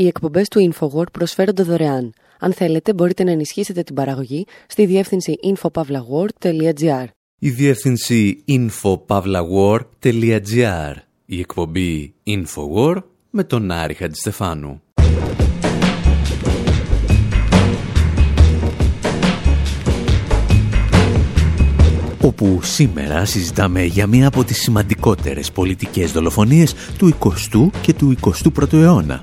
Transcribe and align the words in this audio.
Οι 0.00 0.06
εκπομπές 0.06 0.48
του 0.48 0.72
InfoWord 0.72 1.12
προσφέρονται 1.12 1.62
δωρεάν. 1.62 2.12
Αν 2.38 2.52
θέλετε, 2.52 2.94
μπορείτε 2.94 3.24
να 3.24 3.30
ενισχύσετε 3.30 3.82
την 3.82 3.94
παραγωγή 3.94 4.46
στη 4.66 4.86
διεύθυνση 4.86 5.34
infopavlagor.gr. 5.44 7.04
Η 7.38 7.50
διεύθυνση 7.50 8.44
infopavlagor.gr. 8.48 10.94
Η 11.26 11.38
εκπομπή 11.38 12.14
InfoWord 12.26 13.02
με 13.30 13.44
τον 13.44 13.70
Άρη 13.70 13.94
Χατζηστεφάνου. 13.94 14.82
όπου 22.22 22.60
σήμερα 22.62 23.24
συζητάμε 23.24 23.84
για 23.84 24.06
μία 24.06 24.26
από 24.26 24.44
τις 24.44 24.58
σημαντικότερες 24.58 25.52
πολιτικές 25.52 26.12
δολοφονίες 26.12 26.74
του 26.98 27.14
20ου 27.18 27.70
και 27.80 27.94
του 27.94 28.14
21ου 28.20 28.72
αιώνα. 28.72 29.22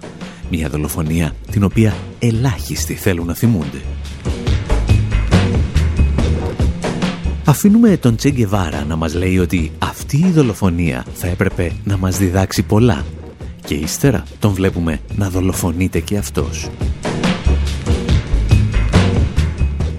Μία 0.50 0.70
δολοφονία 0.70 1.36
την 1.52 1.64
οποία 1.64 1.96
ελάχιστοι 2.20 2.94
θέλουν 2.94 3.26
να 3.26 3.34
θυμούνται. 3.34 3.82
Αφήνουμε 7.46 7.98
τον 7.98 8.16
Τσέγκεβάρα 8.16 8.86
να 8.86 8.96
μας 8.96 9.14
λέει 9.14 9.40
ότι 9.40 9.72
αυτή 9.80 10.18
η 10.18 10.32
δολοφονία 10.32 11.06
θα 11.14 11.28
έπρεπε 11.28 11.72
να 11.84 11.98
μας 11.98 12.18
διδάξει 12.18 12.64
πολλά 12.64 13.06
και 13.66 13.74
ύστερα 13.74 14.24
τον 14.40 14.54
βλέπουμε 14.54 15.00
να 15.16 15.30
δολοφονείται 15.30 16.00
και 16.00 16.18
αυτός. 16.18 16.70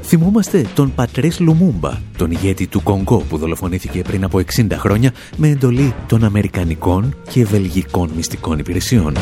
Θυμόμαστε 0.03 0.67
τον 0.75 0.95
Πατρές 0.95 1.41
Λουμούμπα, 1.41 1.91
τον 2.17 2.31
ηγέτη 2.31 2.67
του 2.67 2.83
Κονγκό 2.83 3.17
που 3.17 3.37
δολοφονήθηκε 3.37 4.03
πριν 4.03 4.25
από 4.25 4.41
60 4.57 4.67
χρόνια 4.73 5.13
με 5.37 5.49
εντολή 5.49 5.95
των 6.07 6.25
Αμερικανικών 6.25 7.17
και 7.31 7.45
Βελγικών 7.45 8.11
μυστικών 8.17 8.59
υπηρεσιών. 8.59 9.15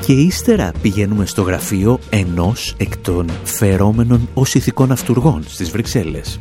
Και 0.00 0.12
ύστερα 0.12 0.72
πηγαίνουμε 0.82 1.26
στο 1.26 1.42
γραφείο 1.42 1.98
ενός 2.10 2.74
εκ 2.76 2.96
των 2.96 3.30
φερόμενων 3.44 4.28
ως 4.34 4.54
ηθικών 4.54 4.92
αυτούργων 4.92 5.42
στις 5.48 5.70
Βρυξέλλες. 5.70 6.40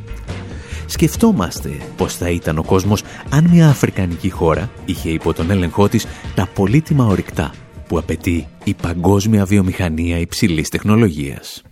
Σκεφτόμαστε 0.86 1.70
πώς 1.98 2.16
θα 2.16 2.30
ήταν 2.30 2.58
ο 2.58 2.64
κόσμος 2.64 3.04
αν 3.30 3.48
μια 3.52 3.70
αφρικανική 3.70 4.30
χώρα 4.30 4.70
είχε 4.86 5.10
υπό 5.10 5.34
τον 5.34 5.52
έλεγχό 5.52 5.88
της 5.88 6.06
τα 6.36 6.50
πολύτιμα 6.54 7.06
ορυκτά 7.06 7.54
που 7.88 7.98
απαιτεί 7.98 8.48
η 8.64 8.74
παγκόσμια 8.74 9.46
βιομηχανία 9.46 10.18
υψηλής 10.20 10.70
τεχνολογίας. 10.70 11.64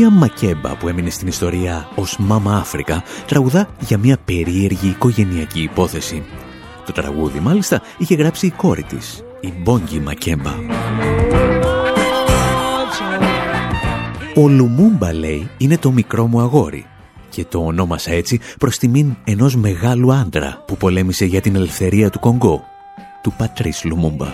Μακέμπα 0.00 0.76
που 0.76 0.88
έμεινε 0.88 1.10
στην 1.10 1.28
ιστορία 1.28 1.88
ως 1.94 2.16
Μάμα 2.18 2.56
Αφρικα 2.56 3.02
τραγουδά 3.26 3.68
για 3.80 3.98
μια 3.98 4.18
περίεργη 4.24 4.88
οικογενειακή 4.88 5.62
υπόθεση. 5.62 6.22
Το 6.86 6.92
τραγούδι 6.92 7.40
μάλιστα 7.40 7.82
είχε 7.98 8.14
γράψει 8.14 8.46
η 8.46 8.50
κόρη 8.50 8.82
της, 8.82 9.24
η 9.40 9.52
Μπόγκη 9.62 10.00
Μακέμπα. 10.00 10.52
Ο 14.34 14.48
Λουμούμπα 14.48 15.12
λέει 15.12 15.50
είναι 15.56 15.78
το 15.78 15.90
μικρό 15.90 16.26
μου 16.26 16.40
αγόρι 16.40 16.86
και 17.28 17.44
το 17.44 17.58
ονόμασα 17.64 18.10
έτσι 18.10 18.40
προς 18.58 18.78
τιμήν 18.78 19.16
ενός 19.24 19.56
μεγάλου 19.56 20.12
άντρα 20.12 20.64
που 20.66 20.76
πολέμησε 20.76 21.24
για 21.24 21.40
την 21.40 21.56
ελευθερία 21.56 22.10
του 22.10 22.18
Κονγκό, 22.18 22.64
του 23.22 23.32
Πατρίς 23.36 23.84
Λουμούμπα. 23.84 24.26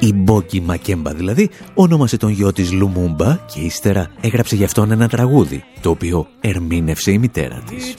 Η 0.00 0.12
Μπόκι 0.12 0.60
Μακέμπα 0.60 1.12
δηλαδή 1.12 1.50
ονόμασε 1.74 2.16
τον 2.16 2.30
γιο 2.30 2.52
της 2.52 2.72
Λουμούμπα 2.72 3.36
και 3.36 3.60
ύστερα 3.60 4.10
έγραψε 4.20 4.56
γι' 4.56 4.64
αυτόν 4.64 4.90
ένα 4.90 5.08
τραγούδι, 5.08 5.64
το 5.80 5.90
οποίο 5.90 6.26
ερμήνευσε 6.40 7.10
η 7.10 7.18
μητέρα 7.18 7.62
της. 7.68 7.94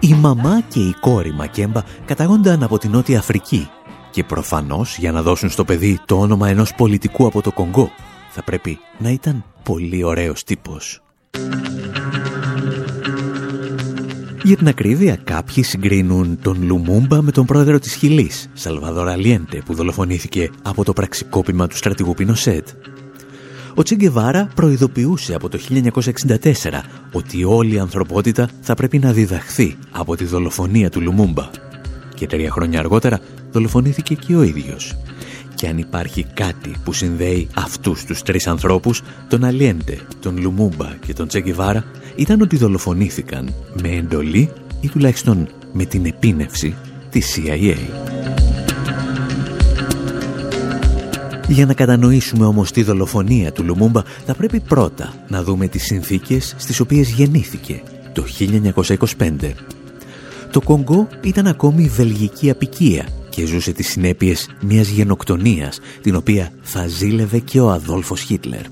Η 0.00 0.14
μαμά 0.14 0.60
και 0.68 0.80
η 0.80 0.94
κόρη 1.00 1.32
Μακέμπα 1.32 1.82
καταγόνταν 2.04 2.62
από 2.62 2.78
την 2.78 2.90
Νότια 2.90 3.18
Αφρική 3.18 3.68
και 4.10 4.24
προφανώς 4.24 4.98
για 4.98 5.12
να 5.12 5.22
δώσουν 5.22 5.50
στο 5.50 5.64
παιδί 5.64 6.00
το 6.04 6.18
όνομα 6.18 6.48
ενός 6.48 6.74
πολιτικού 6.74 7.26
από 7.26 7.42
το 7.42 7.52
Κονγκό 7.52 7.90
θα 8.30 8.42
πρέπει 8.42 8.78
να 8.98 9.10
ήταν 9.10 9.44
πολύ 9.62 10.04
ωραίος 10.04 10.44
τύπος. 10.44 11.02
Για 14.48 14.56
την 14.56 14.68
ακρίβεια, 14.68 15.16
κάποιοι 15.24 15.62
συγκρίνουν 15.62 16.38
τον 16.42 16.62
Λουμούμπα 16.62 17.22
με 17.22 17.30
τον 17.30 17.46
πρόεδρο 17.46 17.78
της 17.78 17.94
Χιλής, 17.94 18.50
Σαλβαδόρα 18.52 19.16
Λιέντε, 19.16 19.62
που 19.64 19.74
δολοφονήθηκε 19.74 20.50
από 20.62 20.84
το 20.84 20.92
πραξικόπημα 20.92 21.66
του 21.66 21.76
στρατηγού 21.76 22.14
Πινοσέτ. 22.14 22.68
Ο 23.74 23.82
Τσιγκεβάρα 23.82 24.48
προειδοποιούσε 24.54 25.34
από 25.34 25.48
το 25.48 25.58
1964 25.68 26.44
ότι 27.12 27.44
όλη 27.44 27.74
η 27.74 27.78
ανθρωπότητα 27.78 28.48
θα 28.60 28.74
πρέπει 28.74 28.98
να 28.98 29.12
διδαχθεί 29.12 29.76
από 29.90 30.16
τη 30.16 30.24
δολοφονία 30.24 30.90
του 30.90 31.00
Λουμούμπα. 31.00 31.50
Και 32.14 32.26
τρία 32.26 32.50
χρόνια 32.50 32.78
αργότερα 32.78 33.20
δολοφονήθηκε 33.50 34.14
και 34.14 34.36
ο 34.36 34.42
ίδιος 34.42 34.96
Και 35.58 35.68
αν 35.68 35.78
υπάρχει 35.78 36.26
κάτι 36.34 36.72
που 36.84 36.92
συνδέει 36.92 37.48
αυτούς 37.54 38.04
τους 38.04 38.22
τρεις 38.22 38.46
ανθρώπους, 38.46 39.02
τον 39.28 39.44
Αλιέντε, 39.44 39.98
τον 40.20 40.38
Λουμούμπα 40.40 40.94
και 41.06 41.12
τον 41.12 41.28
Τσεκιβάρα, 41.28 41.84
ήταν 42.16 42.40
ότι 42.40 42.56
δολοφονήθηκαν 42.56 43.54
με 43.82 43.88
εντολή 43.88 44.50
ή 44.80 44.88
τουλάχιστον 44.88 45.48
με 45.72 45.84
την 45.84 46.04
επίνευση 46.04 46.74
της 47.10 47.36
CIA. 47.36 47.76
Για 51.48 51.66
να 51.66 51.74
κατανοήσουμε 51.74 52.44
όμως 52.44 52.70
τη 52.70 52.82
δολοφονία 52.82 53.52
του 53.52 53.64
Λουμούμπα 53.64 54.02
θα 54.26 54.34
πρέπει 54.34 54.60
πρώτα 54.60 55.14
να 55.28 55.42
δούμε 55.42 55.68
τις 55.68 55.84
συνθήκες 55.84 56.54
στις 56.58 56.80
οποίες 56.80 57.10
γεννήθηκε 57.10 57.82
το 58.12 58.24
1925. 58.38 59.52
Το 60.50 60.60
Κονγκό 60.60 61.08
ήταν 61.22 61.46
ακόμη 61.46 61.88
βελγική 61.88 62.50
απικία 62.50 63.06
και 63.38 63.46
ζούσε 63.46 63.72
τις 63.72 63.88
συνέπειες 63.88 64.50
μιας 64.60 64.88
γενοκτονίας 64.88 65.80
την 66.02 66.16
οποία 66.16 66.52
θα 66.62 66.86
ζήλευε 66.86 67.38
και 67.38 67.60
ο 67.60 67.70
Αδόλφος 67.70 68.20
Χίτλερ. 68.20 68.62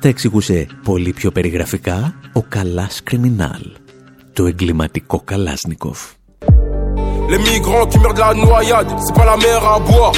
Τα 0.00 0.08
εξηγούσε 0.08 0.66
πολύ 0.84 1.12
πιο 1.12 1.30
περιγραφικά 1.30 2.14
ο 2.32 2.42
Καλάς 2.42 3.02
Κριμινάλ, 3.02 3.62
το 4.32 4.46
εγκληματικό 4.46 5.20
Καλάσνικοφ. 5.24 6.00
Les 7.32 7.40
migrants 7.48 7.86
qui 7.90 7.98
meurent 8.02 8.18
de 8.20 8.24
la 8.28 8.34
noyade, 8.46 8.90
c'est 9.04 9.16
pas 9.20 9.28
la 9.32 9.36
mer 9.46 9.60
à 9.74 9.78
boire. 9.88 10.16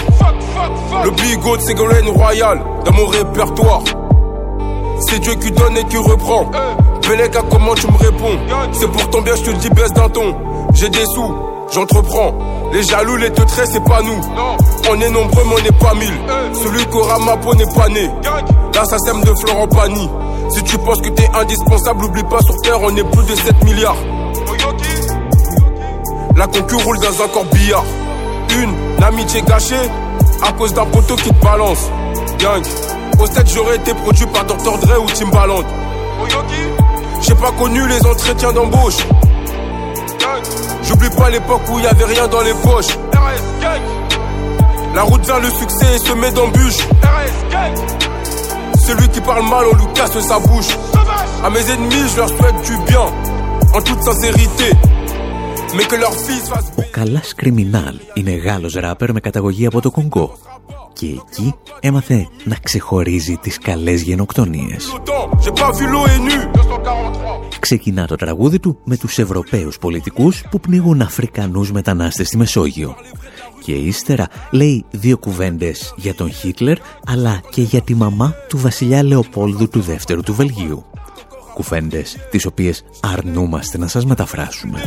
Le 1.06 1.10
bigot 1.20 1.56
de 1.58 1.62
Ségolène 1.66 2.08
Royal, 2.20 2.56
dans 2.84 2.94
mon 2.98 3.08
répertoire. 3.18 3.84
C'est 5.06 5.20
Dieu 5.24 5.34
qui 5.42 5.50
donne 5.58 5.76
et 5.80 5.86
qui 5.90 6.00
reprend. 6.12 6.42
Belega, 7.06 7.40
comment 7.52 7.76
tu 7.80 7.86
me 7.94 7.98
réponds 8.08 8.36
C'est 8.78 8.90
pour 8.94 9.04
ton 9.12 9.20
bien, 9.26 9.34
je 9.40 9.42
te 9.46 9.50
le 9.56 9.58
dis, 9.64 9.72
baisse 9.78 9.94
d'un 9.98 10.10
ton. 10.16 10.28
J'ai 10.78 10.90
des 10.98 11.06
sous, 11.14 11.30
j'entreprends. 11.74 12.32
Les 12.72 12.82
jaloux, 12.84 13.16
les 13.16 13.30
teutrés, 13.32 13.66
c'est 13.66 13.84
pas 13.84 14.00
nous. 14.02 14.20
On 14.90 15.00
est 15.00 15.10
nombreux, 15.10 15.42
mais 15.46 15.54
on 15.60 15.64
n'est 15.64 15.78
pas 15.78 15.94
mille. 15.94 16.18
Celui 16.54 16.86
qui 16.86 16.96
aura 16.96 17.18
ma 17.18 17.36
peau 17.36 17.54
n'est 17.54 17.74
pas 17.74 17.88
né. 17.88 18.08
Là, 18.74 18.84
ça 18.84 18.98
sème 18.98 19.20
de 19.22 19.32
Florent 19.40 19.66
Pagny. 19.68 20.08
Si 20.54 20.62
tu 20.64 20.78
penses 20.78 21.00
que 21.00 21.08
t'es 21.10 21.28
indispensable, 21.34 22.04
oublie 22.04 22.22
pas 22.24 22.40
sur 22.42 22.56
terre, 22.62 22.80
on 22.80 22.94
est 22.96 23.04
plus 23.04 23.26
de 23.26 23.34
7 23.34 23.64
milliards. 23.64 23.96
La 26.36 26.46
concu 26.46 26.76
roule 26.76 26.98
dans 26.98 27.24
un 27.24 27.28
corbillard. 27.28 27.84
Une 28.58 29.02
amitié 29.04 29.42
gâchée 29.42 29.90
à 30.42 30.52
cause 30.52 30.72
d'un 30.72 30.86
poteau 30.86 31.16
qui 31.16 31.30
te 31.30 31.44
balance. 31.44 31.90
Gang. 32.38 32.62
Au 33.18 33.26
stade, 33.26 33.48
j'aurais 33.52 33.76
été 33.76 33.92
produit 33.94 34.26
par 34.26 34.44
Dr. 34.44 34.78
Dre 34.78 35.02
ou 35.02 35.06
Timbaland. 35.06 35.62
J'ai 37.20 37.34
pas 37.34 37.52
connu 37.58 37.86
les 37.86 38.06
entretiens 38.06 38.52
d'embauche. 38.52 38.98
J'oublie 40.83 41.09
pas 41.17 41.29
l'époque 41.29 41.61
où 41.71 41.79
il 41.79 41.83
y 41.83 41.87
avait 41.87 42.05
rien 42.05 42.27
dans 42.27 42.41
les 42.41 42.53
poches. 42.53 42.97
La 44.93 45.01
route 45.01 45.25
vers 45.25 45.39
le 45.39 45.49
succès 45.49 45.95
est 45.95 46.05
semée 46.09 46.31
d'embûches. 46.31 46.87
Celui 48.87 49.07
qui 49.09 49.21
parle 49.21 49.45
mal, 49.49 49.65
on 49.71 49.75
lui 49.75 49.93
casse 49.93 50.17
sa 50.19 50.39
bouche. 50.39 50.71
À 51.43 51.49
mes 51.49 51.65
ennemis, 51.71 52.05
je 52.11 52.17
leur 52.17 52.29
souhaite 52.29 52.59
du 52.69 52.77
bien, 52.89 53.05
en 53.73 53.81
toute 53.81 54.01
sincérité. 54.03 54.69
Ο 56.75 56.83
Καλάς 56.91 57.33
Κριμινάλ 57.35 57.99
είναι 58.13 58.31
Γάλλος 58.31 58.73
ράπερ 58.73 59.11
με 59.11 59.19
καταγωγή 59.19 59.65
από 59.65 59.81
το 59.81 59.91
Κονγκό 59.91 60.37
και 60.93 61.05
εκεί 61.05 61.55
έμαθε 61.79 62.27
να 62.43 62.55
ξεχωρίζει 62.63 63.37
τις 63.37 63.57
καλές 63.57 64.01
γενοκτονίες. 64.01 64.99
Ξεκινά 67.58 68.06
το 68.06 68.14
τραγούδι 68.14 68.58
του 68.58 68.78
με 68.84 68.96
τους 68.96 69.18
Ευρωπαίους 69.18 69.78
πολιτικούς 69.78 70.42
που 70.50 70.60
πνίγουν 70.60 71.00
Αφρικανούς 71.00 71.72
μετανάστες 71.72 72.26
στη 72.26 72.36
Μεσόγειο. 72.36 72.96
Και 73.64 73.72
ύστερα 73.72 74.26
λέει 74.50 74.84
δύο 74.90 75.18
κουβέντες 75.18 75.94
για 75.96 76.14
τον 76.14 76.32
Χίτλερ 76.32 76.78
αλλά 77.06 77.40
και 77.50 77.62
για 77.62 77.80
τη 77.80 77.94
μαμά 77.94 78.34
του 78.48 78.58
βασιλιά 78.58 79.02
Λεοπόλδου 79.02 79.68
του 79.68 79.80
δεύτερου 79.80 80.22
του 80.22 80.34
Βελγίου 80.34 80.84
κουβέντες 81.60 82.16
τις 82.30 82.46
οποίες 82.46 82.84
αρνούμαστε 83.00 83.78
να 83.78 83.86
σας 83.86 84.04
μεταφράσουμε. 84.04 84.80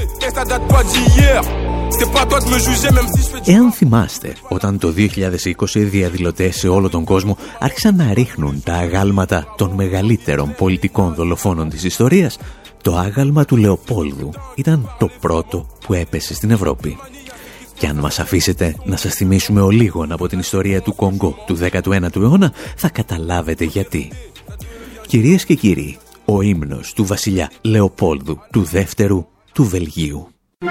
Εάν 3.46 3.72
θυμάστε, 3.72 4.36
όταν 4.50 4.78
το 4.78 4.94
2020 4.98 5.76
οι 5.76 5.84
διαδηλωτές 5.84 6.56
σε 6.56 6.68
όλο 6.68 6.90
τον 6.90 7.04
κόσμο 7.04 7.38
άρχισαν 7.60 7.96
να 7.96 8.14
ρίχνουν 8.14 8.62
τα 8.64 8.74
αγάλματα 8.74 9.54
των 9.58 9.72
μεγαλύτερων 9.72 10.56
πολιτικών 10.58 11.14
δολοφόνων 11.14 11.70
της 11.70 11.84
ιστορίας, 11.84 12.38
το 12.82 12.96
άγαλμα 12.96 13.46
του 13.46 13.58
Λεοπόλδου 13.58 14.30
ήταν 14.56 14.96
το 15.00 15.10
πρώτο 15.20 15.68
που 15.86 15.94
έπεσε 15.94 16.34
στην 16.34 16.52
Ευρώπη. 16.52 16.98
Και 17.74 17.88
αν 17.88 17.96
μας 17.96 18.20
αφήσετε 18.20 18.76
να 18.86 18.98
σας 18.98 19.14
θυμίσουμε 19.14 19.62
ο 19.62 19.70
λίγων 19.70 20.12
από 20.12 20.28
την 20.28 20.40
ιστορία 20.40 20.82
του 20.82 20.96
Κονγκό 20.96 21.36
του 21.46 21.58
19ου 21.72 22.16
αιώνα, 22.16 22.54
θα 22.76 22.90
καταλάβετε 22.90 23.64
γιατί. 23.64 24.12
Κυρίες 25.08 25.46
και 25.46 25.54
κύριοι, 25.54 25.98
ο 26.26 26.42
ύμνος 26.42 26.94
του 26.94 27.06
βασιλιά 27.06 27.52
Λεοπόλδου 27.62 28.40
του 28.52 28.64
δεύτερου 28.64 29.26
του 29.54 29.64
Βελγίου. 29.64 30.33
Το 30.64 30.70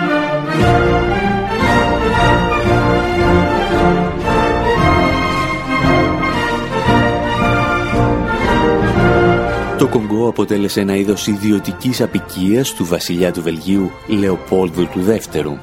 Κονγκό 9.89 10.29
αποτέλεσε 10.29 10.81
ένα 10.81 10.97
είδος 10.97 11.27
ιδιωτικής 11.27 12.01
απικίας 12.01 12.73
του 12.73 12.85
βασιλιά 12.85 13.33
του 13.33 13.43
Βελγίου 13.43 13.91
Λεοπόλδου 14.07 14.89
του 14.89 15.01
δεύτερου. 15.01 15.59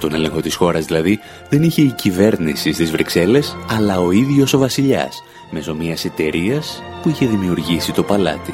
Τον 0.00 0.14
έλεγχο 0.14 0.40
της 0.40 0.54
χώρας 0.54 0.84
δηλαδή 0.84 1.20
δεν 1.48 1.62
είχε 1.62 1.82
η 1.82 1.92
κυβέρνηση 1.92 2.72
στις 2.72 2.90
Βρυξέλλες, 2.90 3.56
αλλά 3.70 4.00
ο 4.00 4.10
ίδιος 4.10 4.52
ο 4.52 4.58
βασιλιάς, 4.58 5.22
μέσω 5.50 5.74
μιας 5.74 6.04
εταιρείας 6.04 6.82
που 7.02 7.08
είχε 7.08 7.26
δημιουργήσει 7.26 7.92
το 7.92 8.02
παλάτι. 8.02 8.52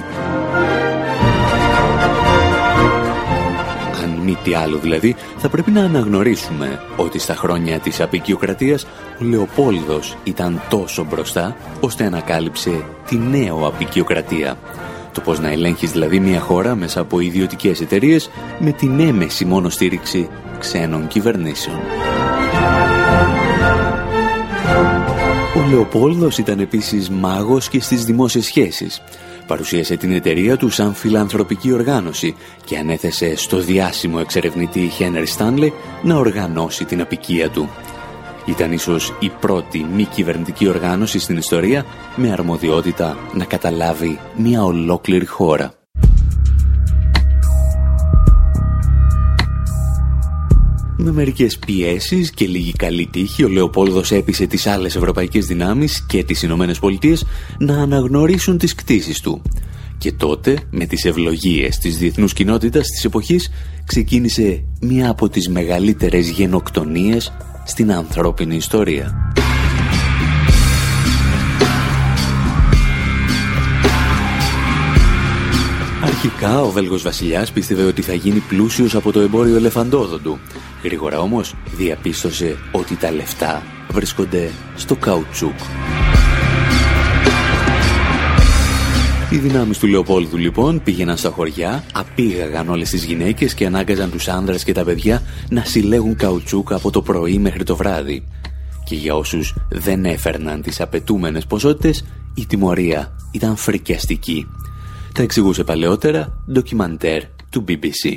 Μη 4.27 4.37
τι 4.45 4.55
άλλο 4.55 4.79
δηλαδή, 4.79 5.17
θα 5.37 5.49
πρέπει 5.49 5.71
να 5.71 5.85
αναγνωρίσουμε 5.85 6.81
ότι 6.97 7.19
στα 7.19 7.35
χρόνια 7.35 7.79
της 7.79 8.01
απικιοκρατίας 8.01 8.87
ο 9.21 9.25
Λεοπόλδος 9.25 10.17
ήταν 10.25 10.61
τόσο 10.69 11.05
μπροστά, 11.05 11.57
ώστε 11.81 12.05
ανακάλυψε 12.05 12.85
τη 13.09 13.17
νέο 13.17 13.67
απικιοκρατία. 13.67 14.59
Το 15.13 15.21
πώς 15.21 15.41
να 15.41 15.51
ελέγχεις 15.51 15.91
δηλαδή 15.91 16.21
μια 16.21 16.41
χώρα 16.41 16.75
μέσα 16.75 17.01
από 17.01 17.21
ιδιωτικές 17.21 17.81
εταιρείες 17.81 18.31
με 18.59 18.73
την 18.73 19.01
έμεση 19.01 19.45
μόνο 19.45 19.69
στήριξη 19.69 20.29
ξένων 20.59 21.07
κυβερνήσεων. 21.07 21.77
Ο 25.57 25.69
Λεοπόλδος 25.71 26.39
ήταν 26.39 26.61
επίσης 26.61 27.11
μάγος 27.11 27.69
και 27.69 27.81
στις 27.81 28.05
δημόσιες 28.05 28.45
σχέσεις. 28.45 29.03
Παρουσίασε 29.47 29.97
την 29.97 30.13
εταιρεία 30.13 30.57
του 30.57 30.71
σαν 30.71 30.95
φιλανθρωπική 30.95 31.73
οργάνωση 31.73 32.35
και 32.65 32.79
ανέθεσε 32.79 33.37
στο 33.37 33.59
διάσημο 33.59 34.19
εξερευνητή 34.21 34.89
Χένρι 34.89 35.27
Στάνλε 35.27 35.71
να 36.03 36.17
οργανώσει 36.17 36.85
την 36.85 37.01
απικία 37.01 37.51
του. 37.51 37.69
Ήταν 38.45 38.73
ίσως 38.73 39.15
η 39.19 39.29
πρώτη 39.41 39.87
μη 39.95 40.05
κυβερνητική 40.05 40.69
οργάνωση 40.69 41.19
στην 41.19 41.37
ιστορία 41.37 41.85
με 42.17 42.33
αρμοδιότητα 42.33 43.17
να 43.35 43.45
καταλάβει 43.45 44.19
μια 44.37 44.65
ολόκληρη 44.65 45.27
χώρα. 45.27 45.76
Με 50.99 51.13
μερικές 51.13 51.59
πιέσεις 51.59 52.31
και 52.31 52.47
λίγη 52.47 52.73
καλή 52.73 53.07
τύχη, 53.07 53.45
ο 53.45 53.49
Λεοπόλδος 53.49 54.13
έπεισε 54.13 54.47
τις 54.47 54.67
άλλες 54.67 54.97
ευρωπαϊκές 54.97 55.47
δυνάμεις 55.47 56.05
και 56.07 56.25
τις 56.25 56.43
Ηνωμένες 56.43 56.79
Πολιτείες 56.79 57.25
να 57.59 57.83
αναγνωρίσουν 57.83 58.59
τις 58.59 58.75
κτίσεις 58.75 59.21
του. 59.21 59.43
Και 59.99 60.13
τότε, 60.13 60.59
με 60.71 60.87
τις 60.87 61.05
ευλογίες 61.05 61.79
της 61.79 61.99
διεθνούς 61.99 62.33
κοινότητας 62.33 62.87
της 62.87 63.05
εποχής, 63.05 63.51
ξεκίνησε 63.87 64.65
μία 64.81 65.11
από 65.11 65.29
τις 65.29 65.49
μεγαλύτερες 65.49 66.29
γενοκτονίες 66.29 67.33
στην 67.65 67.93
ανθρώπινη 67.93 68.57
ιστορία. 68.57 69.33
Αρχικά 76.17 76.61
ο 76.61 76.71
Βέλγος 76.71 77.03
βασιλιάς 77.03 77.53
πίστευε 77.53 77.83
ότι 77.83 78.03
θα 78.03 78.15
γίνει 78.15 78.39
πλούσιος 78.39 78.95
από 78.95 79.13
το 79.13 79.21
εμπόριο 79.21 79.57
ελεφαντόδοντου. 79.57 80.39
Γρήγορα 80.83 81.21
όμως 81.21 81.55
διαπίστωσε 81.77 82.57
ότι 82.73 82.97
τα 82.97 83.13
λεφτά 83.13 83.63
βρίσκονται 83.91 84.51
στο 84.77 84.97
καουτσούκ. 84.97 85.59
Οι 89.31 89.37
δυνάμεις 89.37 89.79
του 89.79 89.87
Λεοπόλδου 89.87 90.37
λοιπόν 90.37 90.83
πήγαιναν 90.83 91.17
στα 91.17 91.31
χωριά, 91.31 91.85
απήγαγαν 91.93 92.69
όλες 92.69 92.91
τις 92.91 93.05
γυναίκες 93.05 93.55
και 93.55 93.67
ανάγκαζαν 93.67 94.11
τους 94.11 94.29
άνδρες 94.29 94.65
και 94.65 94.73
τα 94.73 94.85
παιδιά 94.85 95.23
να 95.49 95.65
συλλέγουν 95.65 96.17
καουτσούκ 96.17 96.73
από 96.73 96.91
το 96.91 97.03
πρωί 97.03 97.39
μέχρι 97.39 97.63
το 97.63 97.77
βράδυ. 97.77 98.25
Και 98.85 98.95
για 98.95 99.15
όσους 99.15 99.55
δεν 99.69 100.05
έφερναν 100.05 100.63
τις 100.63 100.81
απαιτούμενες 100.81 101.47
ποσότητες, 101.47 102.05
η 102.35 102.47
τιμωρία 102.47 103.17
ήταν 103.31 103.57
φρικιαστική. 103.57 104.47
Τα 105.17 105.23
εξηγούσε 105.23 105.65
παλαιότερα 105.65 106.45
ντοκιμαντέρ 106.53 107.23
του 107.51 107.57
του 107.57 107.65
BBC. 107.69 108.17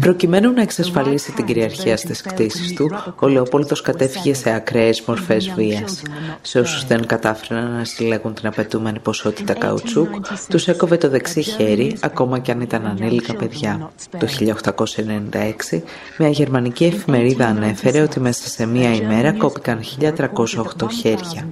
Προκειμένου 0.00 0.52
να 0.52 0.62
εξασφαλίσει 0.62 1.32
την 1.32 1.44
κυριαρχία 1.44 1.96
στις 1.96 2.20
κτίσεις 2.20 2.74
του, 2.74 2.90
ο 3.18 3.28
Λεοπόλδος 3.28 3.80
κατέφυγε 3.80 4.34
σε 4.34 4.54
ακραίες 4.54 5.02
μορφές 5.06 5.52
βίας. 5.56 6.02
Σε 6.42 6.58
όσους 6.58 6.86
δεν 6.86 7.06
κατάφεραν 7.06 7.76
να 7.76 7.84
συλλέγουν 7.84 8.34
την 8.34 8.46
απαιτούμενη 8.46 8.98
ποσότητα 8.98 9.54
καουτσούκ, 9.54 10.08
τους 10.48 10.68
έκοβε 10.68 10.96
το 10.96 11.08
δεξί 11.08 11.42
χέρι, 11.42 11.96
ακόμα 12.00 12.38
και 12.38 12.50
αν 12.50 12.60
ήταν 12.60 12.86
ανήλικα 12.86 13.34
παιδιά. 13.34 13.90
Το 14.18 14.26
1896, 14.26 15.82
μια 16.18 16.28
γερμανική 16.28 16.84
εφημερίδα 16.84 17.46
ανέφερε 17.46 18.00
ότι 18.00 18.20
μέσα 18.20 18.48
σε 18.48 18.66
μία 18.66 18.94
ημέρα 18.94 19.32
κόπηκαν 19.32 19.80
1308 20.00 20.86
χέρια. 21.00 21.48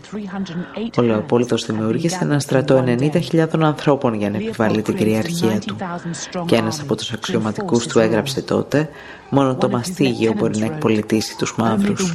Ο 0.96 1.02
Λεοπόλδος 1.02 1.66
δημιούργησε 1.66 2.18
ένα 2.22 2.38
στρατό 2.38 2.84
90.000 2.86 3.46
ανθρώπων 3.60 3.99
για 4.14 4.30
να 4.30 4.36
επιβάλλει 4.36 4.82
την 4.82 4.96
κυριαρχία 4.96 5.60
του. 5.66 5.76
Και 6.46 6.56
ένας 6.56 6.80
από 6.80 6.96
τους 6.96 7.12
αξιωματικούς 7.12 7.86
του 7.86 7.98
έγραψε 7.98 8.42
τότε 8.42 8.88
«Μόνο 9.30 9.54
το 9.54 9.68
μαστίγιο 9.68 10.32
μπορεί 10.36 10.58
να 10.58 10.64
εκπολιτήσει 10.64 11.36
τους 11.36 11.54
μαύρους». 11.56 12.14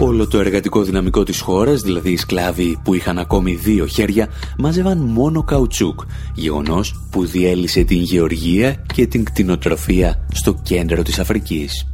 Όλο 0.00 0.28
το 0.28 0.38
εργατικό 0.38 0.82
δυναμικό 0.82 1.22
της 1.22 1.40
χώρας, 1.40 1.80
δηλαδή 1.80 2.10
οι 2.10 2.16
σκλάβοι 2.16 2.80
που 2.84 2.94
είχαν 2.94 3.18
ακόμη 3.18 3.54
δύο 3.54 3.86
χέρια, 3.86 4.28
μάζευαν 4.58 4.98
μόνο 4.98 5.42
καουτσούκ, 5.42 6.00
γεγονός 6.34 7.06
που 7.10 7.26
διέλυσε 7.26 7.84
την 7.84 8.00
γεωργία 8.00 8.84
και 8.94 9.06
την 9.06 9.24
κτηνοτροφία 9.24 10.26
στο 10.32 10.54
κέντρο 10.62 11.02
της 11.02 11.18
Αφρικής. 11.18 11.93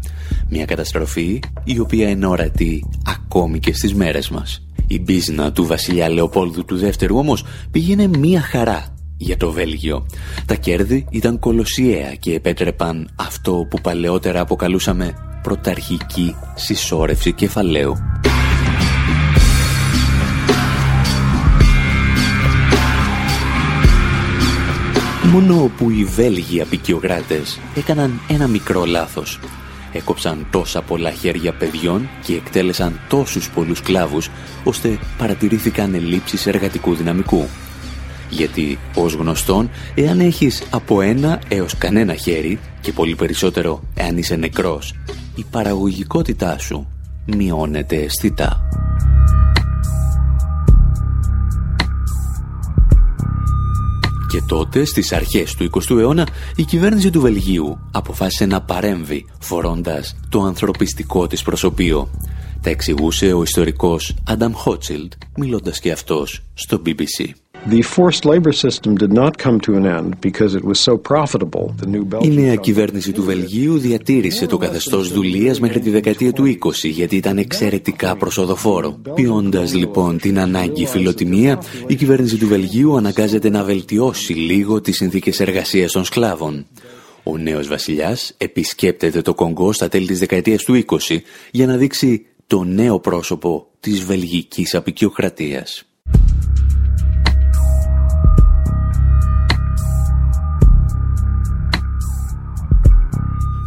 Μια 0.53 0.65
καταστροφή 0.65 1.41
η 1.65 1.79
οποία 1.79 2.09
είναι 2.09 2.27
ορατή 2.27 2.85
ακόμη 3.07 3.59
και 3.59 3.75
στις 3.75 3.95
μέρες 3.95 4.31
μας. 4.31 4.63
Η 4.87 5.01
μπίζνα 5.01 5.53
του 5.53 5.67
βασιλιά 5.67 6.09
Λεοπόλδου 6.09 6.65
του 6.65 6.77
δεύτερου 6.77 7.19
όμως 7.19 7.45
πήγαινε 7.71 8.07
μία 8.07 8.41
χαρά 8.41 8.95
για 9.17 9.37
το 9.37 9.53
Βέλγιο. 9.53 10.07
Τα 10.47 10.55
κέρδη 10.55 11.07
ήταν 11.11 11.39
κολοσιαία 11.39 12.15
και 12.15 12.35
επέτρεπαν 12.35 13.11
αυτό 13.17 13.67
που 13.71 13.81
παλαιότερα 13.81 14.41
αποκαλούσαμε 14.41 15.15
πρωταρχική 15.43 16.35
συσσόρευση 16.55 17.33
κεφαλαίου. 17.33 17.97
Μόνο 25.33 25.71
που 25.77 25.91
οι 25.91 26.05
Βέλγοι 26.05 26.61
απεικιοκράτες 26.61 27.59
έκαναν 27.75 28.21
ένα 28.29 28.47
μικρό 28.47 28.85
λάθος 28.85 29.39
έκοψαν 29.93 30.47
τόσα 30.51 30.83
πολλά 30.83 31.11
χέρια 31.11 31.53
παιδιών 31.53 32.09
και 32.25 32.35
εκτέλεσαν 32.35 33.01
τόσους 33.09 33.51
πολλούς 33.51 33.83
κλάβους, 33.83 34.31
ώστε 34.65 34.99
παρατηρήθηκαν 35.19 35.95
ελλείψεις 35.95 36.47
εργατικού 36.47 36.95
δυναμικού. 36.95 37.47
Γιατί, 38.31 38.79
ως 38.95 39.15
γνωστόν, 39.15 39.71
εάν 39.95 40.21
έχεις 40.21 40.63
από 40.71 41.01
ένα 41.01 41.41
έως 41.49 41.79
κανένα 41.79 42.15
χέρι, 42.15 42.59
και 42.81 42.93
πολύ 42.93 43.15
περισσότερο 43.15 43.83
εάν 43.95 44.17
είσαι 44.17 44.37
νεκρός, 44.37 44.95
η 45.35 45.45
παραγωγικότητά 45.51 46.59
σου 46.59 46.87
μειώνεται 47.27 47.97
αισθητά. 47.97 48.69
Και 54.31 54.43
τότε, 54.49 54.85
στις 54.85 55.13
αρχές 55.13 55.55
του 55.55 55.65
20ου 55.65 55.99
αιώνα, 55.99 56.29
η 56.57 56.63
κυβέρνηση 56.63 57.11
του 57.11 57.21
Βελγίου 57.21 57.79
αποφάσισε 57.93 58.47
να 58.47 58.63
παρέμβει, 58.63 59.27
φορώντας 59.41 60.17
το 60.29 60.43
ανθρωπιστικό 60.43 61.27
της 61.27 61.43
προσωπείο. 61.43 62.11
Τα 62.63 62.71
εξηγούσε 62.71 63.33
ο 63.33 63.43
ιστορικός 63.43 64.15
Άνταμ 64.25 64.53
Χότσιλντ, 64.53 65.13
μιλώντας 65.37 65.81
και 65.81 65.93
αυτός 65.93 66.43
στο 66.55 66.83
BBC. 66.87 67.50
Η 72.21 72.29
νέα 72.29 72.55
κυβέρνηση 72.55 73.13
του 73.13 73.23
Βελγίου 73.23 73.79
διατήρησε 73.79 74.47
το 74.47 74.57
καθεστώς 74.57 75.13
δουλείας 75.13 75.61
μέχρι 75.61 75.81
τη 75.81 75.91
δεκαετία 75.91 76.33
του 76.33 76.45
20 76.45 76.71
γιατί 76.83 77.17
ήταν 77.17 77.39
εξαιρετικά 77.39 78.17
προσοδοφόρο. 78.17 79.01
Ποιώντας 79.15 79.75
λοιπόν 79.75 80.19
την 80.19 80.39
ανάγκη 80.39 80.87
φιλοτιμία, 80.87 81.63
η 81.87 81.95
κυβέρνηση 81.95 82.37
του 82.37 82.47
Βελγίου 82.47 82.97
αναγκάζεται 82.97 83.51
να 83.51 83.65
βελτιώσει 83.65 84.33
λίγο 84.33 84.81
τις 84.81 84.97
συνθήκες 84.97 85.41
εργασίας 85.41 85.93
των 85.93 86.05
σκλάβων. 86.05 86.67
Ο 87.23 87.39
νέος 87.39 87.69
βασιλιάς 87.69 88.35
επισκέπτεται 88.37 89.23
το 89.23 89.35
Κονγκό 89.35 89.73
στα 89.73 89.89
τέλη 89.89 90.07
της 90.07 90.19
δεκαετίας 90.19 90.65
του 90.65 90.75
20 90.75 91.23
για 91.51 91.67
να 91.67 91.77
δείξει 91.77 92.27
το 92.47 92.65
νέο 92.65 93.01
πρόσωπο 93.01 93.67
της 93.81 94.05
βελγικής 94.05 94.75
απεικιοκρατίας. 94.75 95.90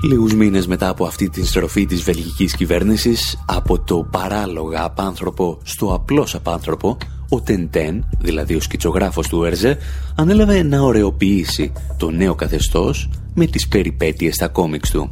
Λίγους 0.05 0.33
μήνες 0.33 0.67
μετά 0.67 0.89
από 0.89 1.05
αυτή 1.05 1.29
την 1.29 1.45
στροφή 1.45 1.85
της 1.85 2.01
βελγικής 2.03 2.55
κυβέρνησης 2.55 3.43
από 3.45 3.79
το 3.79 4.07
παράλογα 4.11 4.83
απάνθρωπο 4.83 5.59
στο 5.63 5.93
απλός 5.93 6.35
απάνθρωπο 6.35 6.97
ο 7.29 7.41
Τεντέν, 7.41 8.09
δηλαδή 8.19 8.55
ο 8.55 8.59
σκητσογράφος 8.59 9.27
του 9.27 9.43
Ερζέ, 9.43 9.77
ανέλαβε 10.15 10.63
να 10.63 10.81
ωρεοποιήσει 10.81 11.71
το 11.97 12.11
νέο 12.11 12.35
καθεστώς 12.35 13.09
με 13.33 13.45
τις 13.45 13.67
περιπέτειες 13.67 14.35
στα 14.35 14.47
κόμιξ 14.47 14.89
του. 14.91 15.09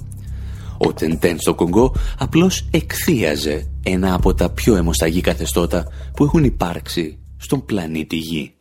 Ο 0.78 0.94
Τεντέν 0.94 1.40
στο 1.40 1.56
Κονγκό 1.56 1.96
απλώς 2.18 2.68
εκθίαζε 2.72 3.72
ένα 3.84 4.14
από 4.14 4.34
τα 4.34 4.50
πιο 4.50 4.76
αιμοσταγή 4.76 5.22
καθεστώτα 5.22 5.88
που 6.16 6.24
έχουν 6.24 6.44
υπάρξει 6.44 7.20
στον 7.38 7.66
πλανήτη 7.66 8.16
Γη. 8.16 8.54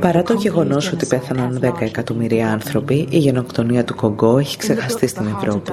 Παρά 0.00 0.22
το 0.22 0.34
γεγονός 0.34 0.92
ότι 0.92 1.06
πέθαναν 1.06 1.60
10 1.62 1.80
εκατομμύρια 1.80 2.52
άνθρωποι, 2.52 3.06
η 3.10 3.18
γενοκτονία 3.18 3.84
του 3.84 3.94
Κογκό 3.94 4.38
έχει 4.38 4.56
ξεχαστεί 4.56 5.06
στην 5.06 5.26
Ευρώπη. 5.36 5.72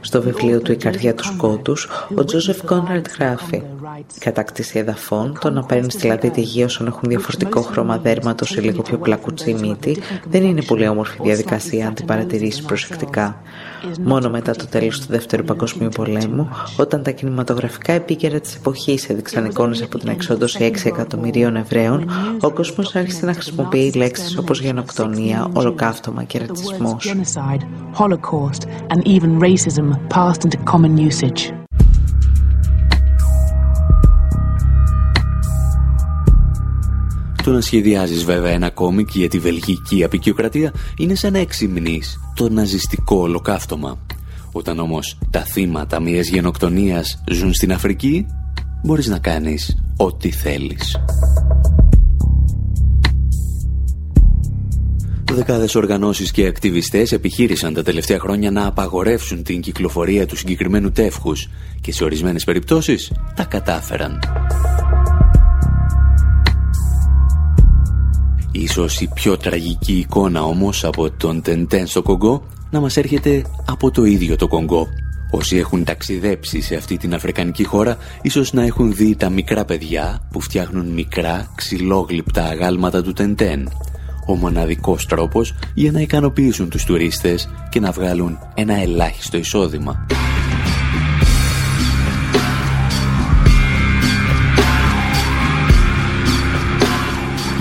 Στο 0.00 0.22
βιβλίο 0.22 0.60
του 0.60 0.72
«Η 0.72 0.76
καρδιά 0.76 1.14
του 1.14 1.24
σκότους», 1.24 1.88
ο 2.14 2.24
Τζόζεφ 2.24 2.64
Κόνραντ 2.64 3.06
γράφει 3.18 3.56
«Η 3.56 4.18
κατάκτηση 4.18 4.78
εδαφών, 4.78 5.38
το 5.40 5.50
να 5.50 5.64
παίρνεις 5.64 5.96
δηλαδή 5.96 6.30
τη 6.30 6.40
γη 6.40 6.62
όσων 6.62 6.86
έχουν 6.86 7.08
διαφορετικό 7.08 7.60
χρώμα 7.60 7.98
δέρματος 7.98 8.56
ή 8.56 8.60
λίγο 8.60 8.82
πιο 8.82 8.98
πλακουτσί 8.98 9.54
μύτη, 9.54 9.96
δεν 10.30 10.42
είναι 10.42 10.62
πολύ 10.62 10.88
όμορφη 10.88 11.18
διαδικασία 11.22 11.86
αν 11.86 11.94
την 11.94 12.06
παρατηρήσεις 12.06 12.62
προσεκτικά. 12.62 13.42
Μόνο 14.02 14.30
μετά 14.30 14.52
το 14.52 14.66
τέλος 14.66 15.00
του 15.00 15.06
Δεύτερου 15.08 15.44
Παγκοσμίου 15.44 15.88
Πολέμου, 15.88 16.48
όταν 16.76 17.02
τα 17.02 17.10
κινηματογραφικά 17.10 17.92
επίκαιρα 17.92 18.40
της 18.40 18.54
εποχής 18.54 19.08
έδειξαν 19.08 19.44
εικόνες 19.44 19.82
από 19.82 19.98
την 19.98 20.08
εξόντωση 20.08 20.58
6 20.60 20.86
εκατομμυρίων 20.86 21.56
Εβραίων, 21.56 22.10
ο 22.40 22.50
κόσμος 22.50 22.96
άρχισε 22.96 23.26
να 23.26 23.32
χρησιμοποιεί 23.32 23.92
λέξεις 23.96 24.38
όπως 24.38 24.60
γενοκτονία, 24.60 25.50
ολοκαύτωμα 25.52 26.24
και 26.24 26.38
ρατσισμός. 26.38 27.14
Το 37.48 37.54
να 37.54 37.60
σχεδιάζεις 37.60 38.24
βέβαια 38.24 38.50
ένα 38.50 38.70
κόμικ 38.70 39.08
για 39.14 39.28
τη 39.28 39.38
βελγική 39.38 40.04
απεικιοκρατία 40.04 40.72
είναι 40.96 41.14
σαν 41.14 41.32
να 41.32 41.38
εξυμνείς 41.38 42.18
το 42.34 42.48
ναζιστικό 42.48 43.16
ολοκαύτωμα. 43.16 43.98
Όταν 44.52 44.78
όμως 44.78 45.18
τα 45.30 45.40
θύματα 45.40 46.00
μιας 46.00 46.28
γενοκτονίας 46.28 47.22
ζουν 47.30 47.54
στην 47.54 47.72
Αφρική, 47.72 48.26
μπορείς 48.84 49.06
να 49.06 49.18
κάνεις 49.18 49.76
ό,τι 49.96 50.30
θέλεις. 50.30 50.96
Δεκάδες 55.32 55.74
οργανώσεις 55.74 56.30
και 56.30 56.46
ακτιβιστές 56.46 57.12
επιχείρησαν 57.12 57.74
τα 57.74 57.82
τελευταία 57.82 58.18
χρόνια 58.18 58.50
να 58.50 58.66
απαγορεύσουν 58.66 59.42
την 59.42 59.60
κυκλοφορία 59.60 60.26
του 60.26 60.36
συγκεκριμένου 60.36 60.90
τεύχους 60.90 61.48
και 61.80 61.92
σε 61.92 62.04
ορισμένες 62.04 62.44
περιπτώσεις 62.44 63.12
τα 63.34 63.44
κατάφεραν. 63.44 64.18
Ίσως 68.52 69.00
η 69.00 69.08
πιο 69.14 69.36
τραγική 69.36 69.92
εικόνα 69.92 70.42
όμως 70.42 70.84
από 70.84 71.10
τον 71.10 71.42
Τεντέν 71.42 71.86
στο 71.86 72.02
Κογκό 72.02 72.46
να 72.70 72.80
μας 72.80 72.96
έρχεται 72.96 73.44
από 73.66 73.90
το 73.90 74.04
ίδιο 74.04 74.36
το 74.36 74.48
Κογκό. 74.48 74.88
Όσοι 75.30 75.56
έχουν 75.56 75.84
ταξιδέψει 75.84 76.60
σε 76.60 76.74
αυτή 76.74 76.96
την 76.96 77.14
Αφρικανική 77.14 77.64
χώρα 77.64 77.96
ίσως 78.22 78.52
να 78.52 78.62
έχουν 78.62 78.94
δει 78.94 79.16
τα 79.16 79.30
μικρά 79.30 79.64
παιδιά 79.64 80.28
που 80.30 80.40
φτιάχνουν 80.40 80.86
μικρά 80.86 81.52
ξυλόγλυπτα 81.54 82.44
αγάλματα 82.44 83.02
του 83.02 83.12
Τεντέν. 83.12 83.70
Ο 84.26 84.34
μοναδικός 84.34 85.06
τρόπος 85.06 85.54
για 85.74 85.92
να 85.92 86.00
ικανοποιήσουν 86.00 86.68
τους 86.68 86.84
τουρίστες 86.84 87.48
και 87.70 87.80
να 87.80 87.90
βγάλουν 87.90 88.38
ένα 88.54 88.74
ελάχιστο 88.74 89.36
εισόδημα. 89.36 90.06